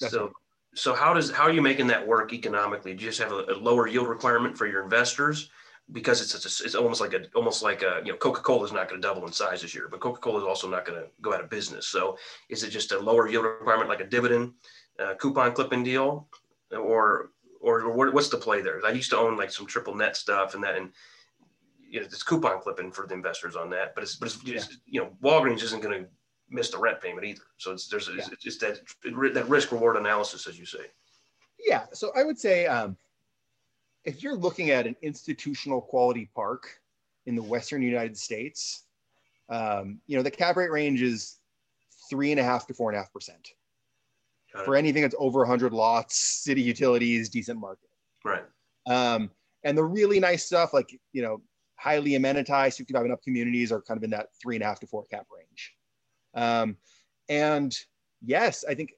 [0.00, 0.32] That's so right
[0.74, 2.94] so how does how are you making that work economically?
[2.94, 5.50] Do you just have a, a lower yield requirement for your investors
[5.90, 8.72] because it's it's, it's almost like a almost like a you know Coca Cola is
[8.72, 11.00] not going to double in size this year, but Coca Cola is also not going
[11.00, 11.88] to go out of business.
[11.88, 12.16] So
[12.48, 14.54] is it just a lower yield requirement like a dividend
[14.98, 16.28] uh, coupon clipping deal,
[16.70, 17.30] or
[17.60, 18.80] or what's the play there?
[18.84, 20.90] I used to own like some triple net stuff and that and
[21.92, 24.60] you know, it's coupon clipping for the investors on that, but it's but it's, yeah.
[24.86, 26.08] you know Walgreens isn't going to
[26.48, 27.42] miss the rent payment either.
[27.58, 28.24] So it's there's yeah.
[28.32, 28.80] it's, it's that
[29.34, 30.86] that risk reward analysis, as you say.
[31.64, 31.84] Yeah.
[31.92, 32.96] So I would say um,
[34.04, 36.80] if you're looking at an institutional quality park
[37.26, 38.84] in the Western United States,
[39.50, 41.36] um, you know the cap rate range is
[42.08, 43.50] three and a half to four and a half percent
[44.64, 47.88] for anything that's over 100 lots, city utilities, decent market.
[48.22, 48.42] Right.
[48.86, 49.30] Um,
[49.64, 51.40] and the really nice stuff, like you know,
[51.82, 54.78] highly amenitized 55 and up communities, are kind of in that three and a half
[54.80, 55.72] to four cap range.
[56.34, 56.76] Um,
[57.28, 57.76] and
[58.24, 58.92] yes, I think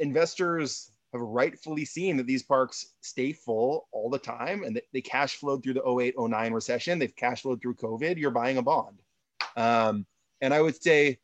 [0.00, 5.36] investors have rightfully seen that these parks stay full all the time and they cash
[5.36, 6.98] flowed through the 08, 09 recession.
[6.98, 8.16] They've cash flowed through COVID.
[8.16, 9.00] You're buying a bond.
[9.56, 10.04] Um,
[10.40, 11.18] and I would say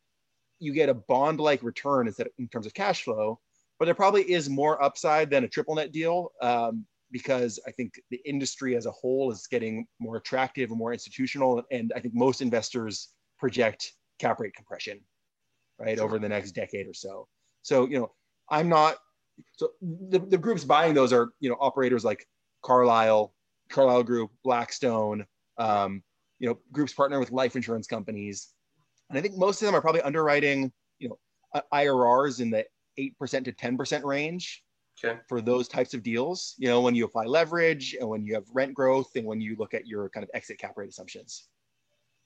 [0.61, 3.41] you get a bond like return instead of, in terms of cash flow,
[3.81, 8.01] but there probably is more upside than a triple net deal um, because I think
[8.11, 11.63] the industry as a whole is getting more attractive and more institutional.
[11.71, 15.01] And I think most investors project cap rate compression
[15.79, 17.27] right over the next decade or so
[17.63, 18.13] so you know
[18.51, 18.97] i'm not
[19.57, 22.27] so the, the groups buying those are you know operators like
[22.63, 23.35] carlyle
[23.69, 25.27] carlyle group blackstone
[25.59, 26.03] um,
[26.39, 28.55] you know groups partner with life insurance companies
[29.11, 31.19] and i think most of them are probably underwriting you know
[31.75, 32.65] irrs in the
[32.99, 34.63] 8% to 10% range
[35.05, 35.19] okay.
[35.29, 38.45] for those types of deals you know when you apply leverage and when you have
[38.53, 41.49] rent growth and when you look at your kind of exit cap rate assumptions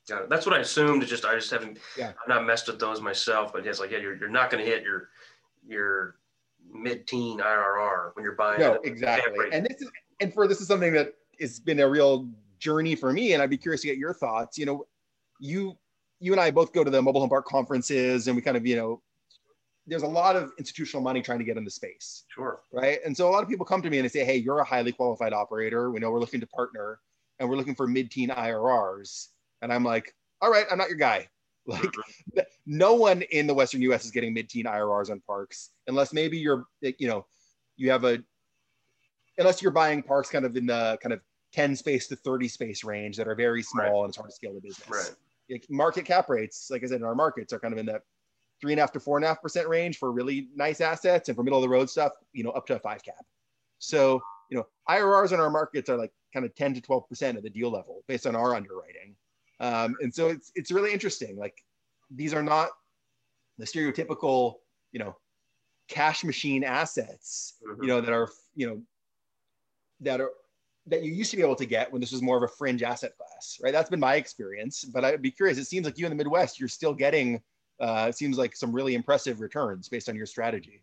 [0.08, 0.28] Got it.
[0.28, 1.04] That's what I assumed.
[1.06, 1.78] Just I just haven't.
[1.98, 2.10] Yeah.
[2.10, 4.70] I've not messed with those myself, but it's like yeah, you're, you're not going to
[4.70, 5.08] hit your
[5.66, 6.16] your
[6.72, 8.60] mid-teen IRR when you're buying.
[8.60, 9.46] No, exactly.
[9.52, 13.12] And this is and for this is something that has been a real journey for
[13.12, 14.56] me, and I'd be curious to get your thoughts.
[14.56, 14.86] You know,
[15.40, 15.76] you
[16.20, 18.64] you and I both go to the mobile home park conferences, and we kind of
[18.64, 19.02] you know
[19.86, 22.24] there's a lot of institutional money trying to get into space.
[22.28, 22.60] Sure.
[22.72, 22.98] Right.
[23.04, 24.64] And so a lot of people come to me and they say, Hey, you're a
[24.64, 25.90] highly qualified operator.
[25.90, 26.98] We know we're looking to partner
[27.38, 29.28] and we're looking for mid-teen IRRs.
[29.62, 31.28] And I'm like, all right, I'm not your guy.
[31.68, 32.40] Like mm-hmm.
[32.64, 36.64] no one in the Western US is getting mid-teen IRRs on parks unless maybe you're,
[36.80, 37.26] you know,
[37.76, 38.22] you have a,
[39.36, 41.20] unless you're buying parks kind of in the kind of
[41.54, 44.00] 10 space to 30 space range that are very small right.
[44.02, 45.16] and it's hard to scale the business.
[45.50, 45.66] Right.
[45.68, 48.02] Market cap rates, like I said, in our markets are kind of in that
[48.60, 51.28] three and a half to four and a half percent range for really nice assets,
[51.28, 53.24] and for middle of the road stuff, you know, up to a five cap.
[53.78, 57.36] So, you know, IRRs in our markets are like kind of 10 to 12 percent
[57.36, 59.14] of the deal level based on our underwriting.
[59.60, 61.36] Um, and so it's it's really interesting.
[61.36, 61.62] Like
[62.10, 62.70] these are not
[63.58, 64.56] the stereotypical,
[64.92, 65.16] you know,
[65.88, 67.82] cash machine assets, mm-hmm.
[67.82, 68.82] you know, that are, you know,
[70.00, 70.30] that are
[70.86, 72.82] that you used to be able to get when this was more of a fringe
[72.82, 73.72] asset class, right?
[73.72, 74.84] That's been my experience.
[74.84, 75.58] But I'd be curious.
[75.58, 77.42] It seems like you in the Midwest, you're still getting
[77.80, 80.82] uh, it seems like some really impressive returns based on your strategy.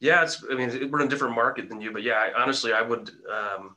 [0.00, 0.44] Yeah, it's.
[0.50, 3.10] I mean, we're in a different market than you, but yeah, I, honestly, I would.
[3.30, 3.76] Um,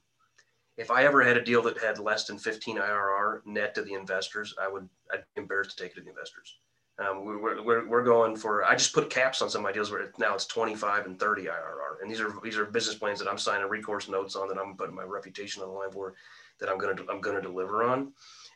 [0.77, 3.93] if I ever had a deal that had less than 15 IRR net to the
[3.93, 4.87] investors, I would.
[5.11, 6.57] I'd be embarrassed to take it to the investors.
[6.99, 8.65] Um, we're, we're, we're going for.
[8.65, 11.43] I just put caps on some of my deals where now it's 25 and 30
[11.43, 14.57] IRR, and these are these are business plans that I'm signing recourse notes on that
[14.57, 16.15] I'm putting my reputation on the line for,
[16.59, 18.11] that I'm gonna I'm gonna deliver on,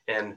[0.09, 0.35] and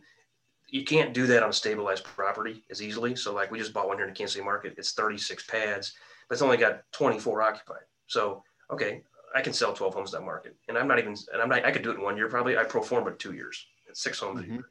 [0.68, 3.14] you can't do that on a stabilized property as easily.
[3.14, 4.74] So like we just bought one here in the Kansas City market.
[4.76, 5.94] It's 36 pads,
[6.28, 7.82] but it's only got 24 occupied.
[8.06, 9.02] So okay,
[9.34, 11.64] I can sell 12 homes that market, and I'm not even and I'm not.
[11.64, 12.56] I could do it in one year probably.
[12.56, 13.64] I pro forma two years.
[13.88, 14.50] It's six homes mm-hmm.
[14.50, 14.68] a year.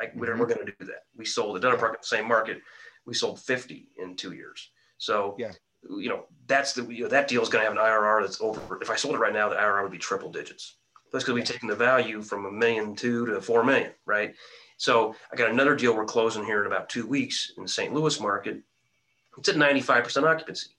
[0.00, 0.40] I, we're, mm-hmm.
[0.40, 1.04] we're going to do that.
[1.16, 2.60] We sold at Dunner Park in the same market.
[3.06, 4.70] We sold 50 in two years.
[4.98, 5.52] So yeah.
[5.90, 8.40] You know that's the you know, that deal is going to have an IRR that's
[8.40, 8.80] over.
[8.80, 10.76] If I sold it right now, the IRR would be triple digits.
[11.12, 14.34] That's because we've taken the value from a million two to four million, right?
[14.78, 17.92] So I got another deal we're closing here in about two weeks in the St.
[17.92, 18.60] Louis market.
[19.38, 20.70] It's at 95% occupancy.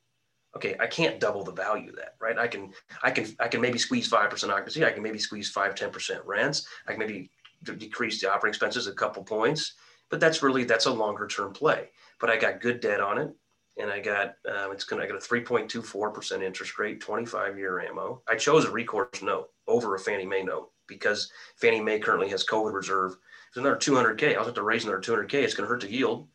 [0.55, 2.37] Okay, I can't double the value of that, right?
[2.37, 4.85] I can, I can, I can maybe squeeze 5% occupancy.
[4.85, 6.67] I can maybe squeeze 5, 10% rents.
[6.87, 7.31] I can maybe
[7.63, 9.73] decrease the operating expenses a couple points,
[10.09, 11.89] but that's really, that's a longer term play.
[12.19, 13.33] But I got good debt on it
[13.77, 18.21] and I got um, it's gonna I got a 3.24% interest rate, 25 year ammo.
[18.27, 22.45] I chose a recourse note over a Fannie Mae note because Fannie Mae currently has
[22.45, 23.17] COVID reserve
[23.49, 24.35] It's another 200K.
[24.35, 25.35] I'll have to raise another 200K.
[25.35, 26.27] It's going to hurt the yield.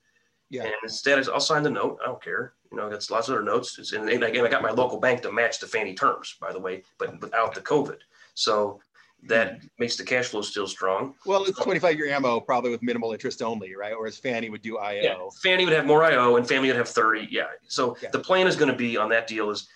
[0.50, 0.64] Yeah.
[0.64, 1.98] And instead, I'll sign the note.
[2.02, 2.54] I don't care.
[2.70, 3.78] You know, that's lots of other notes.
[3.78, 6.60] It's, and again, I got my local bank to match the Fannie terms, by the
[6.60, 7.98] way, but without the COVID.
[8.34, 8.80] So
[9.24, 9.66] that hmm.
[9.78, 11.14] makes the cash flow still strong.
[11.26, 13.94] Well, it's 25 year ammo, probably with minimal interest only, right?
[13.96, 15.02] Whereas Fannie would do IO.
[15.02, 17.28] Yeah, Fannie would have more IO, and Fannie would have 30.
[17.30, 17.46] Yeah.
[17.66, 18.10] So yeah.
[18.12, 19.68] the plan is going to be on that deal is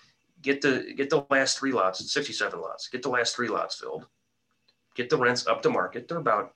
[0.43, 4.07] get the get the last three lots, 67 lots, get the last three lots filled,
[4.95, 6.09] get the rents up to market.
[6.09, 6.55] They're about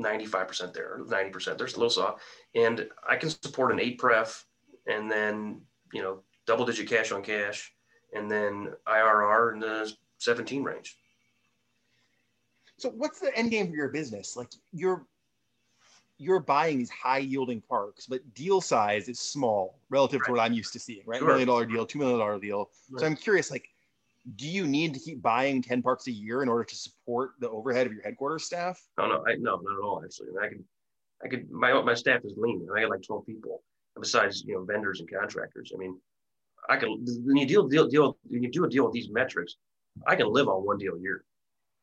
[0.00, 1.58] 95% there, 90%.
[1.58, 2.22] There's a little soft.
[2.54, 4.44] And I can support an eight pref
[4.86, 5.60] and then,
[5.92, 7.72] you know, double digit cash on cash
[8.14, 10.96] and then IRR in the 17 range.
[12.78, 14.36] So what's the end game for your business?
[14.36, 15.06] Like you're
[16.22, 20.26] you're buying these high yielding parks, but deal size is small relative right.
[20.26, 21.18] to what I'm used to seeing, right?
[21.18, 21.28] Sure.
[21.28, 22.70] Million dollar deal, two million dollar deal.
[22.90, 23.00] Right.
[23.00, 23.68] So I'm curious, like
[24.36, 27.50] do you need to keep buying 10 parks a year in order to support the
[27.50, 28.80] overhead of your headquarters staff?
[28.98, 30.02] No, no, I, no, not at all.
[30.04, 30.64] Actually, I can,
[31.24, 32.66] I could, my, my staff is lean.
[32.74, 33.62] I got like 12 people
[33.98, 35.72] besides, you know, vendors and contractors.
[35.74, 35.98] I mean,
[36.68, 39.56] I can, when you deal, deal, deal, when you do a deal with these metrics,
[40.06, 41.24] I can live on one deal a year.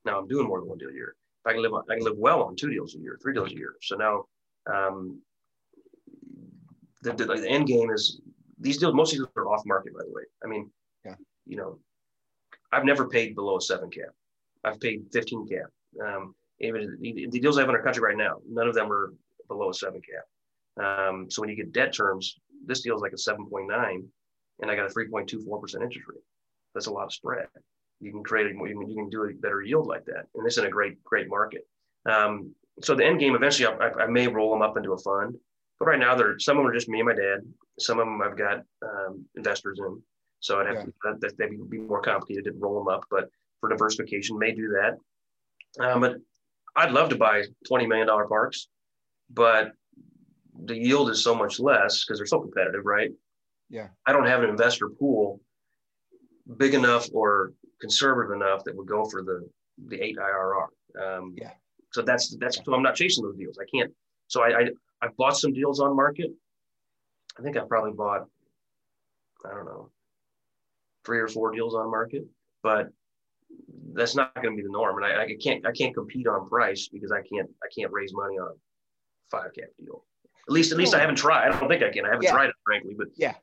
[0.06, 1.16] Now I'm doing more than one deal a year.
[1.46, 3.52] I can live on, I can live well on two deals a year, three deals
[3.52, 3.76] a year.
[3.82, 4.26] So now,
[4.72, 5.22] um,
[7.02, 8.22] the, the, the end game is
[8.60, 10.24] these deals, most of these are off market, by the way.
[10.44, 10.70] I mean,
[11.06, 11.16] yeah.
[11.46, 11.80] you know,
[12.72, 14.10] I've never paid below a seven cap.
[14.64, 15.70] I've paid 15 cap.
[16.06, 18.92] Um, even the, the, deals I have in our country right now, none of them
[18.92, 19.14] are
[19.48, 21.10] below a seven cap.
[21.10, 24.04] Um, so when you get debt terms, this deal is like a 7.9
[24.62, 26.22] and I got a 3.24% interest rate.
[26.74, 27.48] That's a lot of spread.
[28.00, 30.28] You can create a, you can, do a better yield like that.
[30.36, 31.68] And this is a great, great market.
[32.06, 35.36] Um, so the end game, eventually I, I, may roll them up into a fund,
[35.80, 37.40] but right now they're, some of them are just me and my dad.
[37.78, 40.02] Some of them I've got um, investors in.
[40.40, 40.84] So I'd have yeah.
[40.84, 44.54] to, that, that would be more complicated to roll them up, but for diversification, may
[44.54, 44.98] do that.
[45.84, 46.16] Um, but
[46.76, 48.68] I'd love to buy $20 million parks,
[49.30, 49.74] but
[50.66, 53.12] the yield is so much less because they're so competitive, right?
[53.70, 53.88] Yeah.
[54.06, 55.42] I don't have an investor pool
[56.58, 59.48] big enough or conservative enough that would go for the
[59.88, 60.68] the eight IRR.
[61.02, 61.52] Um, yeah.
[61.92, 63.58] So that's that's so I'm not chasing those deals.
[63.60, 63.92] I can't.
[64.28, 64.64] So I, I
[65.02, 66.32] I bought some deals on market.
[67.38, 68.28] I think I probably bought
[69.46, 69.90] I don't know
[71.06, 72.26] three or four deals on market,
[72.62, 72.90] but
[73.94, 75.02] that's not going to be the norm.
[75.02, 78.14] And I, I, can't I can't compete on price because I can't I can't raise
[78.14, 78.56] money on a
[79.32, 80.06] five cap deal.
[80.48, 81.48] At least, at least I haven't tried.
[81.48, 82.06] I don't think I can.
[82.06, 82.32] I haven't Yeah.
[82.32, 82.96] tried it, frankly.
[82.98, 83.36] But Yeah.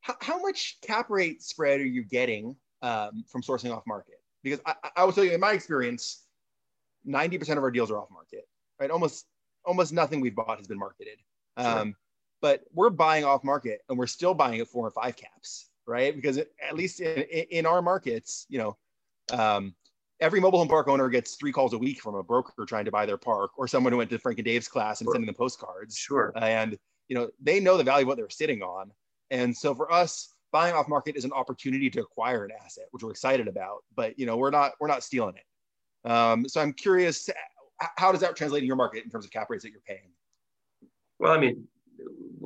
[0.00, 4.20] How, how much cap rate spread are you getting um, from sourcing off market?
[4.42, 6.26] Because I, I- will tell you, in my experience,
[7.06, 8.44] 90% of our deals are off market,
[8.80, 8.90] right?
[8.90, 9.26] Almost
[9.66, 11.18] almost nothing we've bought has been marketed.
[11.56, 11.96] Um,
[12.42, 16.14] But we're buying off market and we're still buying at four and five caps, right?
[16.14, 18.76] Because it, at least in, in in our markets, you know,
[19.32, 19.74] um,
[20.20, 22.90] every mobile home park owner gets three calls a week from a broker trying to
[22.90, 25.14] buy their park or someone who went to Frank and Dave's class and Sure.
[25.14, 26.32] sending them postcards sure.
[26.36, 28.90] and you know they know the value of what they're sitting on
[29.30, 33.02] and so for us buying off market is an opportunity to acquire an asset which
[33.02, 36.72] we're excited about but you know we're not we're not stealing it um, so i'm
[36.72, 37.28] curious
[37.96, 40.08] how does that translate in your market in terms of cap rates that you're paying
[41.18, 41.66] Well, I mean,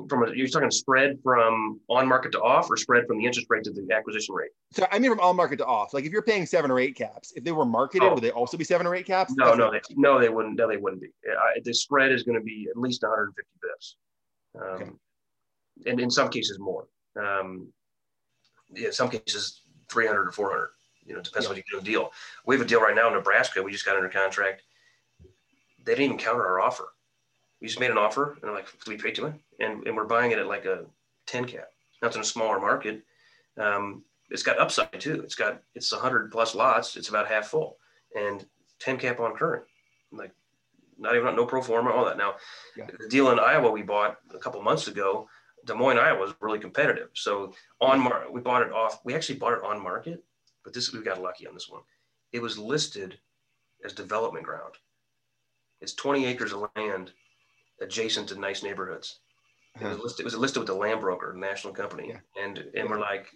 [0.09, 3.45] from a, you're talking spread from on market to off, or spread from the interest
[3.47, 4.49] rate to the acquisition rate.
[4.73, 6.95] so i mean from on market to off like if you're paying seven or eight
[6.95, 8.15] caps if they were marketed Oh.
[8.15, 10.55] would they also be seven or eight caps No, That's no, they, no, they wouldn't.
[10.57, 11.09] No, they wouldn't be.
[11.29, 13.85] I, the spread is going to be at least 150 bips,
[14.59, 14.91] um, Okay.
[15.91, 16.87] and in some cases more.
[17.23, 17.71] Um,
[18.75, 20.69] in some cases 300 or 400.
[21.05, 21.49] You know, depends Yeah.
[21.51, 22.13] on what you do a deal.
[22.45, 23.63] We have a deal right now in Nebraska.
[23.63, 24.63] We just got under contract.
[25.83, 26.89] They didn't even counter our offer.
[27.61, 29.95] We just made an offer, and I'm like, "Do we pay too much?" And and
[29.95, 30.85] we're buying it at like a
[31.25, 31.69] 10 cap.
[32.01, 33.03] Now it's in a smaller market.
[33.57, 35.21] Um, it's got upside too.
[35.23, 36.95] It's got it's 100 plus lots.
[36.95, 37.79] It's about half full,
[38.15, 38.47] and
[38.79, 39.65] 10 cap on current.
[40.11, 40.31] Like
[40.97, 42.17] not even no pro forma, all that.
[42.17, 42.35] Now,
[42.75, 42.85] Yeah.
[42.99, 45.29] the deal in Iowa we bought a couple months ago,
[45.65, 47.09] Des Moines, Iowa was really competitive.
[47.13, 49.01] So on mar- we bought it off.
[49.03, 50.23] We actually bought it on market,
[50.63, 51.81] but this we got lucky on this one.
[52.31, 53.17] It was listed
[53.83, 54.75] as development ground.
[55.81, 57.11] It's 20 acres of land
[57.81, 59.19] adjacent to nice neighborhoods.
[59.75, 60.03] It was uh-huh.
[60.03, 62.09] listed, it was listed with the land broker, national company.
[62.09, 62.43] Yeah.
[62.43, 62.85] And and Yeah.
[62.85, 63.27] we're like,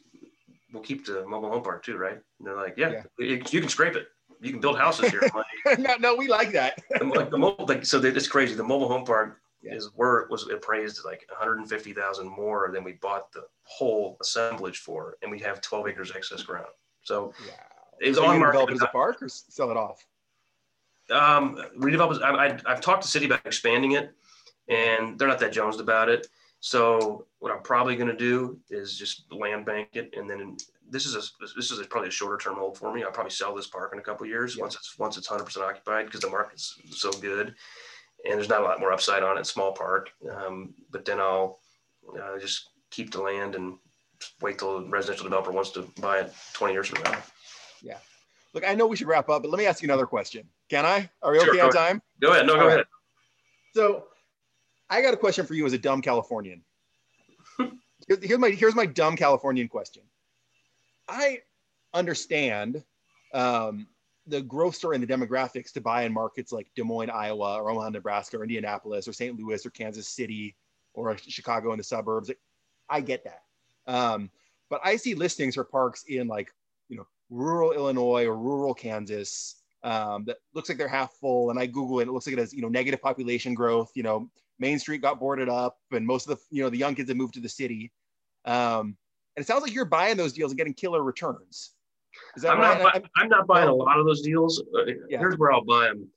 [0.73, 2.13] we'll keep the mobile home park too, right?
[2.13, 3.03] And they're like, yeah, Yeah.
[3.19, 4.07] You, you can scrape it.
[4.41, 5.21] You can build houses here.
[5.65, 8.55] Like, no, no we like that the, like the mobile, like, so it's crazy.
[8.55, 9.75] The mobile home park Yeah.
[9.75, 15.31] is where was appraised like 150,000 more than we bought the whole assemblage for, and
[15.31, 16.67] we have 12 acres excess ground.
[17.03, 17.53] So yeah
[18.01, 18.53] it was so on market.
[18.53, 20.05] develop it as a park or sell it off
[21.11, 22.21] Um, redevelop.
[22.23, 24.13] I, I, I've talked to city about expanding it,
[24.67, 26.27] and they're not that jonesed about it.
[26.59, 30.55] So what I'm probably going to do is just land bank it, and then
[30.89, 31.21] this is a
[31.57, 33.03] this is a, probably a shorter term hold for me.
[33.03, 34.61] I'll probably sell this park in a couple years Yeah.
[34.61, 37.53] once it's once it's 100 percent occupied because the market's so good,
[38.23, 39.45] and there's not a lot more upside on it.
[39.45, 41.59] Small park, um, but then I'll
[42.21, 43.77] uh, just keep the land and
[44.41, 47.17] wait till a residential developer wants to buy it 20 years from now.
[47.81, 47.97] Yeah.
[48.53, 50.85] Look i know we should wrap up but let me ask you another question can
[50.85, 51.73] i are we Sure, okay on ahead.
[51.75, 52.45] time Go ahead.
[52.45, 52.73] No, go All right.
[52.75, 52.85] ahead.
[53.75, 54.05] So,
[54.89, 56.63] I got a question for you as a dumb Californian.
[58.07, 60.03] Here's my here's my dumb Californian question.
[61.07, 61.39] I
[61.93, 62.83] understand
[63.33, 63.87] um,
[64.27, 67.69] the growth story and the demographics to buy in markets like Des Moines, Iowa, or
[67.69, 69.37] Omaha, Nebraska, or Indianapolis, or St.
[69.37, 70.55] Louis, or Kansas City,
[70.93, 72.31] or Chicago in the suburbs.
[72.89, 73.43] I get that,
[73.87, 74.29] um,
[74.69, 76.53] but I see listings for parks in like
[76.89, 81.49] you know rural Illinois or rural Kansas um, that looks like they're half full.
[81.49, 83.91] And I Google it, it looks like it has, you know, negative population growth.
[83.95, 86.95] You know, Main Street got boarded up and most of the, you know, the young
[86.95, 87.91] kids have moved to the city.
[88.45, 88.97] Um,
[89.35, 91.71] and it sounds like you're buying those deals and getting killer returns.
[92.43, 92.81] I'm right?
[92.81, 94.61] not, I'm- I'm not buying a lot of those deals.
[94.75, 95.19] Uh, Yeah.
[95.19, 96.09] Here's where I'll buy them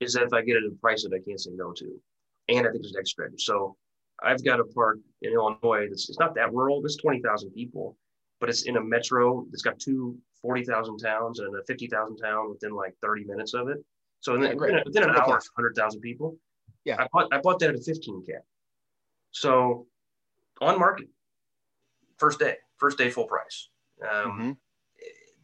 [0.00, 2.00] is that if I get it at a price that I can't say no to.
[2.48, 3.28] And I think there's an extra.
[3.38, 3.76] So
[4.22, 6.84] I've got a park in Illinois that's it's not that rural.
[6.84, 7.96] It's 20,000 people,
[8.40, 9.46] but it's in a metro.
[9.52, 13.78] It's got two 40,000 towns and a 50,000 town within like 30 minutes of it.
[14.20, 16.36] So Yeah, within, within, an hour, 100,000 people.
[16.84, 16.96] Yeah.
[17.02, 18.42] I bought, I bought that at a 15 cap.
[19.30, 19.86] So
[20.60, 21.08] on market,
[22.18, 23.70] first day, first day full price.
[24.02, 24.08] Um,
[24.38, 24.56] Mhm.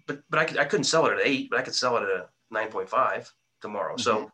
[0.06, 2.02] But but I, could, I couldn't sell it at eight, but I could sell it
[2.02, 3.96] at a nine point five tomorrow.
[3.96, 4.30] So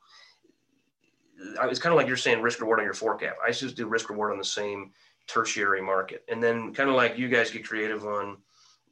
[1.61, 3.37] I, it's kind of like you're saying risk reward on your forecast.
[3.46, 4.92] I just do risk reward on the same
[5.26, 8.38] tertiary market, and then kind of like you guys get creative on,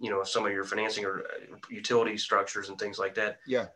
[0.00, 3.38] you know, some of your financing or uh, utility structures and things like that.
[3.46, 3.66] Yeah.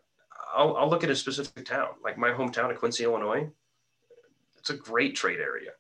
[0.55, 3.49] I'll, I'll look at a specific town, like my hometown of Quincy, Illinois.
[4.57, 5.71] It's a great trade area,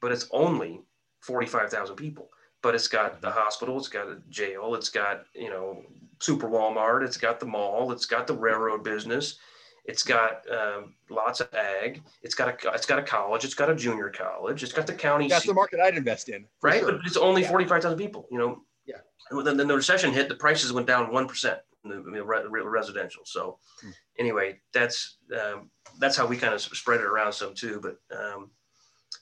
[0.00, 0.82] but it's only
[1.20, 2.30] 45,000 people.
[2.62, 5.84] But it's got the hospital, it's got a jail, it's got, you know,
[6.20, 9.38] super Walmart, it's got the mall, it's got the railroad business,
[9.84, 13.70] it's got um, lots of ag, it's got a it's got a college, it's got
[13.70, 16.46] a junior college, it's got the county That's seat the market I'd invest in.
[16.62, 16.80] right?
[16.80, 16.92] sure.
[16.92, 17.48] But it's only Yeah.
[17.50, 18.62] 45,000 people, you know?
[18.86, 18.96] Yeah.
[19.30, 23.22] And then, then the recession hit, the prices went down 1% the, the re- residential.
[23.24, 23.90] So Hmm.
[24.18, 27.80] anyway, that's, um, that's how we kind of spread it around some too.
[27.80, 28.50] But um,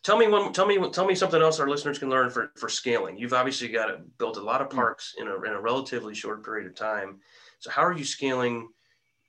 [0.02, 2.68] tell me one, tell me, tell me something else our listeners can learn for, for
[2.68, 3.16] scaling.
[3.16, 4.76] You've obviously got to built a lot of Hmm.
[4.76, 7.20] parks in a, in a relatively short period of time.
[7.58, 8.68] So how are you scaling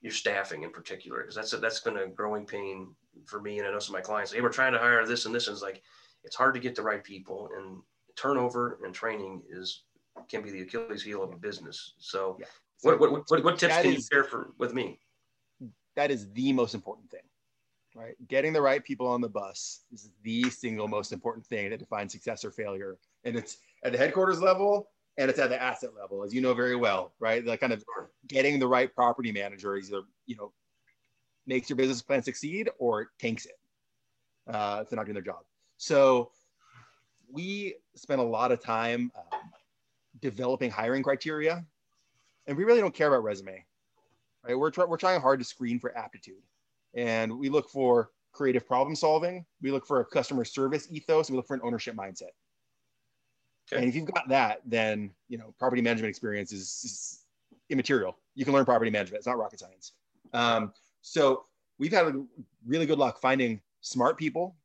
[0.01, 1.21] your staffing in particular?
[1.21, 2.93] Because that's, a, that's been a growing pain
[3.25, 4.33] for me and I know some of my clients.
[4.33, 5.81] Hey, we're trying to hire this and this, and it's like
[6.23, 7.81] it's hard to get the right people, and
[8.15, 9.83] turnover and training is
[10.29, 11.93] can be the Achilles heel of a business.
[11.97, 12.45] So, yeah.
[12.77, 14.99] so what, what, what, what tips can is, you share for with me?
[15.95, 17.21] That is the most important thing,
[17.95, 18.15] right?
[18.27, 22.11] Getting the right people on the bus is the single most important thing that defines
[22.11, 22.97] success or failure.
[23.23, 26.53] And it's at the headquarters level and it's at the asset level, as you know
[26.53, 27.43] very well, right?
[27.43, 27.83] The kind of
[28.27, 30.51] getting the right property manager is either, you know,
[31.47, 33.57] makes your business plan succeed or tanks it
[34.53, 35.43] uh, if they're not doing their job.
[35.77, 36.31] So
[37.31, 39.39] we spent a lot of time um,
[40.21, 41.65] developing hiring criteria,
[42.47, 43.63] and we really don't care about resume.
[44.43, 44.57] Right?
[44.57, 46.41] We're, we're trying hard to screen for aptitude,
[46.95, 49.45] and we look for creative problem solving.
[49.61, 51.29] We look for a customer service ethos.
[51.29, 52.33] We look for an ownership mindset.
[53.71, 53.81] Okay.
[53.81, 57.19] And if you've got that, then you know property management experience is, is
[57.69, 58.17] immaterial.
[58.35, 59.93] You can learn property management; it's not rocket science.
[60.33, 61.43] Um, so
[61.79, 62.13] we've had
[62.65, 64.55] really good luck finding smart people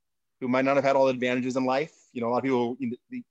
[0.41, 1.93] who might not have had all the advantages in life.
[2.12, 2.76] You know, a lot of people,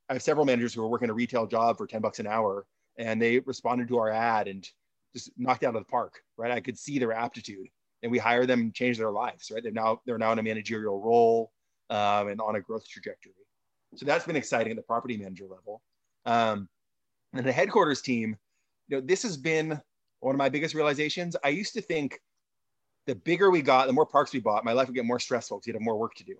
[0.09, 2.65] I have several managers who are working a retail job for 10 bucks an hour
[2.99, 4.69] and they responded to our ad and
[5.13, 6.51] just knocked out of the park, right?
[6.51, 7.67] I could see their aptitude
[8.01, 9.61] and we hire them, and change their lives, right?
[9.61, 11.51] They're now, they're now in a managerial role
[11.89, 13.33] um, and on a growth trajectory.
[13.95, 15.81] So that's been exciting at the property manager level.
[16.25, 16.69] Um,
[17.33, 18.37] and the headquarters team,
[18.87, 19.81] you know, this has been
[20.19, 21.35] one of my biggest realizations.
[21.43, 22.19] I used to think
[23.05, 25.57] the bigger we got, the more parks we bought, my life would get more stressful
[25.57, 26.35] because you'd have more work to do.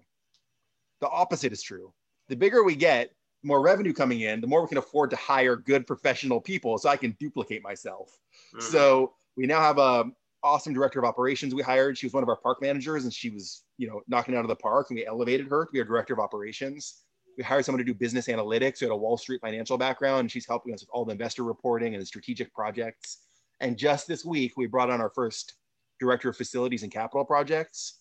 [1.02, 1.94] The opposite is true.
[2.28, 5.16] The bigger we get, the more revenue coming in, the more we can afford to
[5.16, 8.20] hire good professional people so I can duplicate myself.
[8.54, 8.72] Mm-hmm.
[8.72, 10.06] So we now have a
[10.44, 11.98] awesome director of operations we hired.
[11.98, 14.48] She was one of our park managers and she was, you know, knocking out of
[14.48, 17.02] the park and we elevated her to be our director of operations.
[17.38, 20.32] We hired someone to do business analytics who had a Wall Street financial background and
[20.32, 23.26] she's helping us with all the investor reporting and the strategic projects.
[23.60, 25.56] And just this week, we brought on our first
[26.00, 28.00] director of facilities and capital projects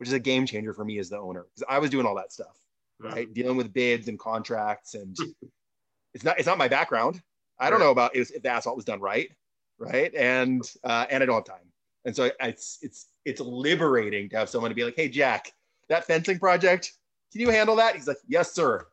[0.00, 2.14] which is a game changer for me as the owner because I was doing all
[2.14, 2.56] that stuff,
[2.98, 3.32] right?
[3.34, 5.14] Dealing with bids and contracts, and
[6.14, 7.20] it's not it's not my background.
[7.58, 9.28] I don't know about if, if the asphalt was done right,
[9.78, 10.12] right?
[10.14, 11.69] And uh, and I don't have time,
[12.04, 15.52] and so it's it's it's liberating to have someone to be like, hey Jack,
[15.88, 16.92] that fencing project,
[17.32, 17.94] can you handle that?
[17.94, 18.86] He's like, yes sir.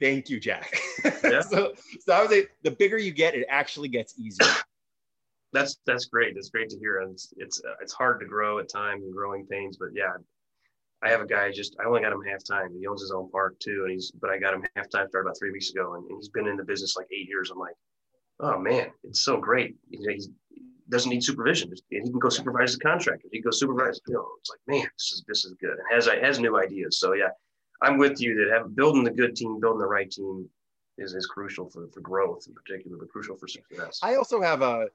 [0.00, 0.78] Thank you, Jack.
[1.24, 1.40] Yeah.
[1.40, 4.48] so, so I would say the bigger you get, it actually gets easier
[5.52, 6.34] that's that's great.
[6.34, 7.00] That's great to hear.
[7.00, 10.14] And it's it's, uh, it's hard to grow at times and growing pains, but yeah,
[11.02, 12.74] I have a guy just I only got him half time.
[12.78, 15.26] He owns his own park too, and he's but I got him half time started
[15.26, 17.50] about three weeks ago, and, and, he's been in the business like eight years.
[17.50, 17.74] I'm like,
[18.40, 19.76] oh man, it's so great.
[19.90, 20.28] He, he
[20.88, 21.72] doesn't need supervision.
[21.90, 23.28] He can go supervise the contractor.
[23.30, 24.00] He can go supervise.
[24.06, 26.98] You know, it's like man, this is this is good, and has has new ideas.
[26.98, 27.28] So yeah,
[27.82, 30.48] I'm with you that have, building the good team, building the right team
[30.98, 34.00] is is crucial for for growth in particular, but crucial for success.
[34.02, 34.88] I also have a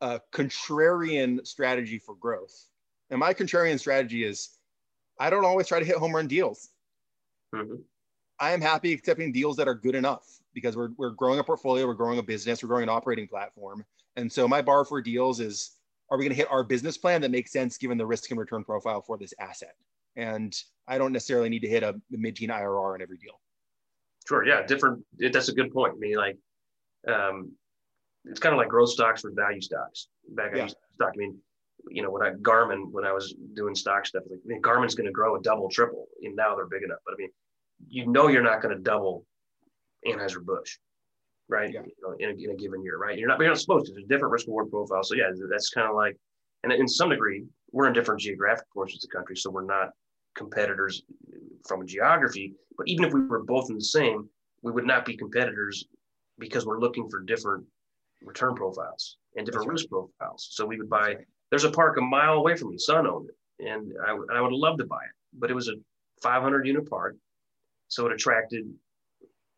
[0.00, 2.68] a contrarian strategy for growth,
[3.10, 4.58] and my contrarian strategy is
[5.18, 6.70] I don't always try to hit home run deals.
[7.54, 7.76] Mm-hmm.
[8.38, 11.86] I am happy accepting deals that are good enough because we're, we're growing a portfolio,
[11.86, 13.84] we're growing a business, we're growing an operating platform.
[14.16, 15.72] And so my bar for deals is
[16.10, 18.38] are we going to hit our business plan that makes sense given the risk and
[18.38, 19.74] return profile for this asset?
[20.16, 20.54] And
[20.86, 23.40] I don't necessarily need to hit a mid-teen IRR in every deal.
[24.28, 24.46] Sure.
[24.46, 24.62] Yeah.
[24.66, 25.04] Different.
[25.18, 25.94] That's a good point.
[25.96, 26.36] I mean, like,
[27.08, 27.52] um,
[28.24, 30.08] it's kind of like growth stocks for value stocks.
[30.28, 30.66] Back yeah.
[30.66, 31.12] stock.
[31.14, 31.38] I mean,
[31.88, 34.94] you know, when I Garmin, when I was doing stock stuff, like, I mean, Garmin's
[34.94, 36.06] going to grow a double, triple.
[36.22, 37.00] And now they're big enough.
[37.04, 37.30] But I mean,
[37.88, 39.24] you know, you're not going to double
[40.06, 40.78] Anheuser Busch,
[41.52, 41.72] right?
[41.72, 41.82] Yeah.
[41.84, 43.16] You know, in, a, in a given year, right?
[43.16, 43.92] You're not, you're not supposed to.
[43.92, 45.04] There's a different risk reward profile.
[45.04, 46.16] So yeah, that's kind of like,
[46.64, 49.90] and in some degree, we're in different geographic portions of the country, so we're not
[50.34, 51.02] competitors
[51.66, 52.54] from a geography.
[52.76, 54.28] But even if we were both in the same,
[54.62, 55.86] we would not be competitors
[56.38, 57.64] because we're looking for different
[58.22, 59.72] return profiles and different right.
[59.72, 60.48] risk profiles.
[60.52, 61.16] So we would buy
[61.50, 62.78] there's a park a mile away from me.
[62.78, 65.74] Son owned it, and I, I would love to buy it, but it was a
[66.22, 67.16] 500 unit park,
[67.88, 68.64] so it attracted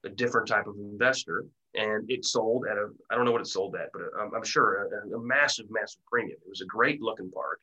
[0.05, 3.47] a different type of investor, and it sold at a I don't know what it
[3.47, 6.39] sold at, but I'm, I'm sure a, a massive, massive premium.
[6.45, 7.61] It was a great looking park,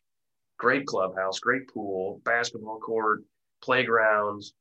[0.58, 3.24] great clubhouse, great pool, basketball court,
[3.62, 4.54] playgrounds,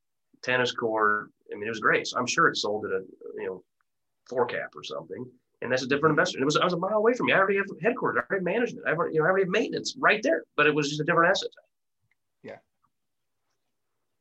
[0.43, 1.31] tennis court.
[1.53, 2.07] I mean, it was great.
[2.07, 3.03] So I'm sure it sold at a
[3.37, 3.65] you know
[4.29, 5.27] four cap or something
[5.63, 6.39] and that's a different investor.
[6.39, 7.33] And it was I was a mile away from me.
[7.33, 9.51] I already have headquarters, I already have management, I already, you know, I already have
[9.51, 11.51] maintenance right there, but it was just a different asset.
[12.43, 12.57] Yeah.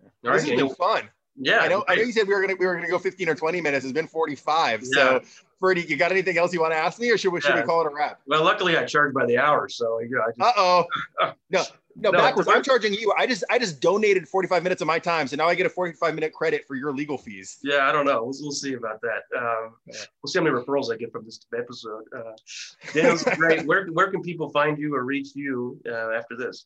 [0.01, 0.09] yeah.
[0.29, 1.09] All this right, has been fun.
[1.39, 1.83] Yeah, I know.
[1.87, 3.85] I know you said we were gonna we were gonna go 15 or 20 minutes.
[3.85, 4.81] It's been 45.
[4.81, 4.87] Yeah.
[4.93, 5.21] So,
[5.59, 7.61] Freddie, you got anything else you want to ask me, or should we should we
[7.61, 8.19] call it a wrap?
[8.27, 10.85] Well, luckily I charge by the hour, so know, Uh oh.
[11.49, 11.63] no,
[11.95, 12.49] no, no, backwards.
[12.49, 13.13] I'm charging you.
[13.17, 15.69] I just I just donated 45 minutes of my time, so now I get a
[15.69, 17.57] 45 minute credit for your legal fees.
[17.63, 18.23] Yeah, I don't know.
[18.23, 19.23] We'll, we'll see about that.
[19.37, 22.03] Um, we'll see how many referrals I get from this episode.
[22.15, 22.31] Uh,
[22.93, 23.65] Daniel's great.
[23.65, 26.65] Where where can people find you or reach you uh, after this?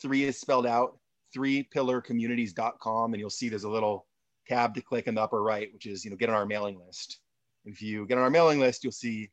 [0.00, 0.96] Three is spelled out,
[1.36, 4.06] threepillarcommunities.com, and you'll see there's a little
[4.46, 6.78] tab to click in the upper right, which is you know get on our mailing
[6.78, 7.18] list.
[7.64, 9.30] If you get on our mailing list, you'll see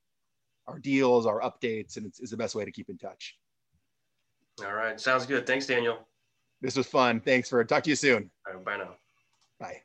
[0.67, 3.37] our deals, our updates, and it's, it's the best way to keep in touch.
[4.65, 5.45] All right, sounds good.
[5.45, 5.99] Thanks, Daniel.
[6.61, 7.19] This was fun.
[7.19, 8.31] Thanks for talk to you soon.
[8.47, 8.95] Right, bye now.
[9.59, 9.84] Bye.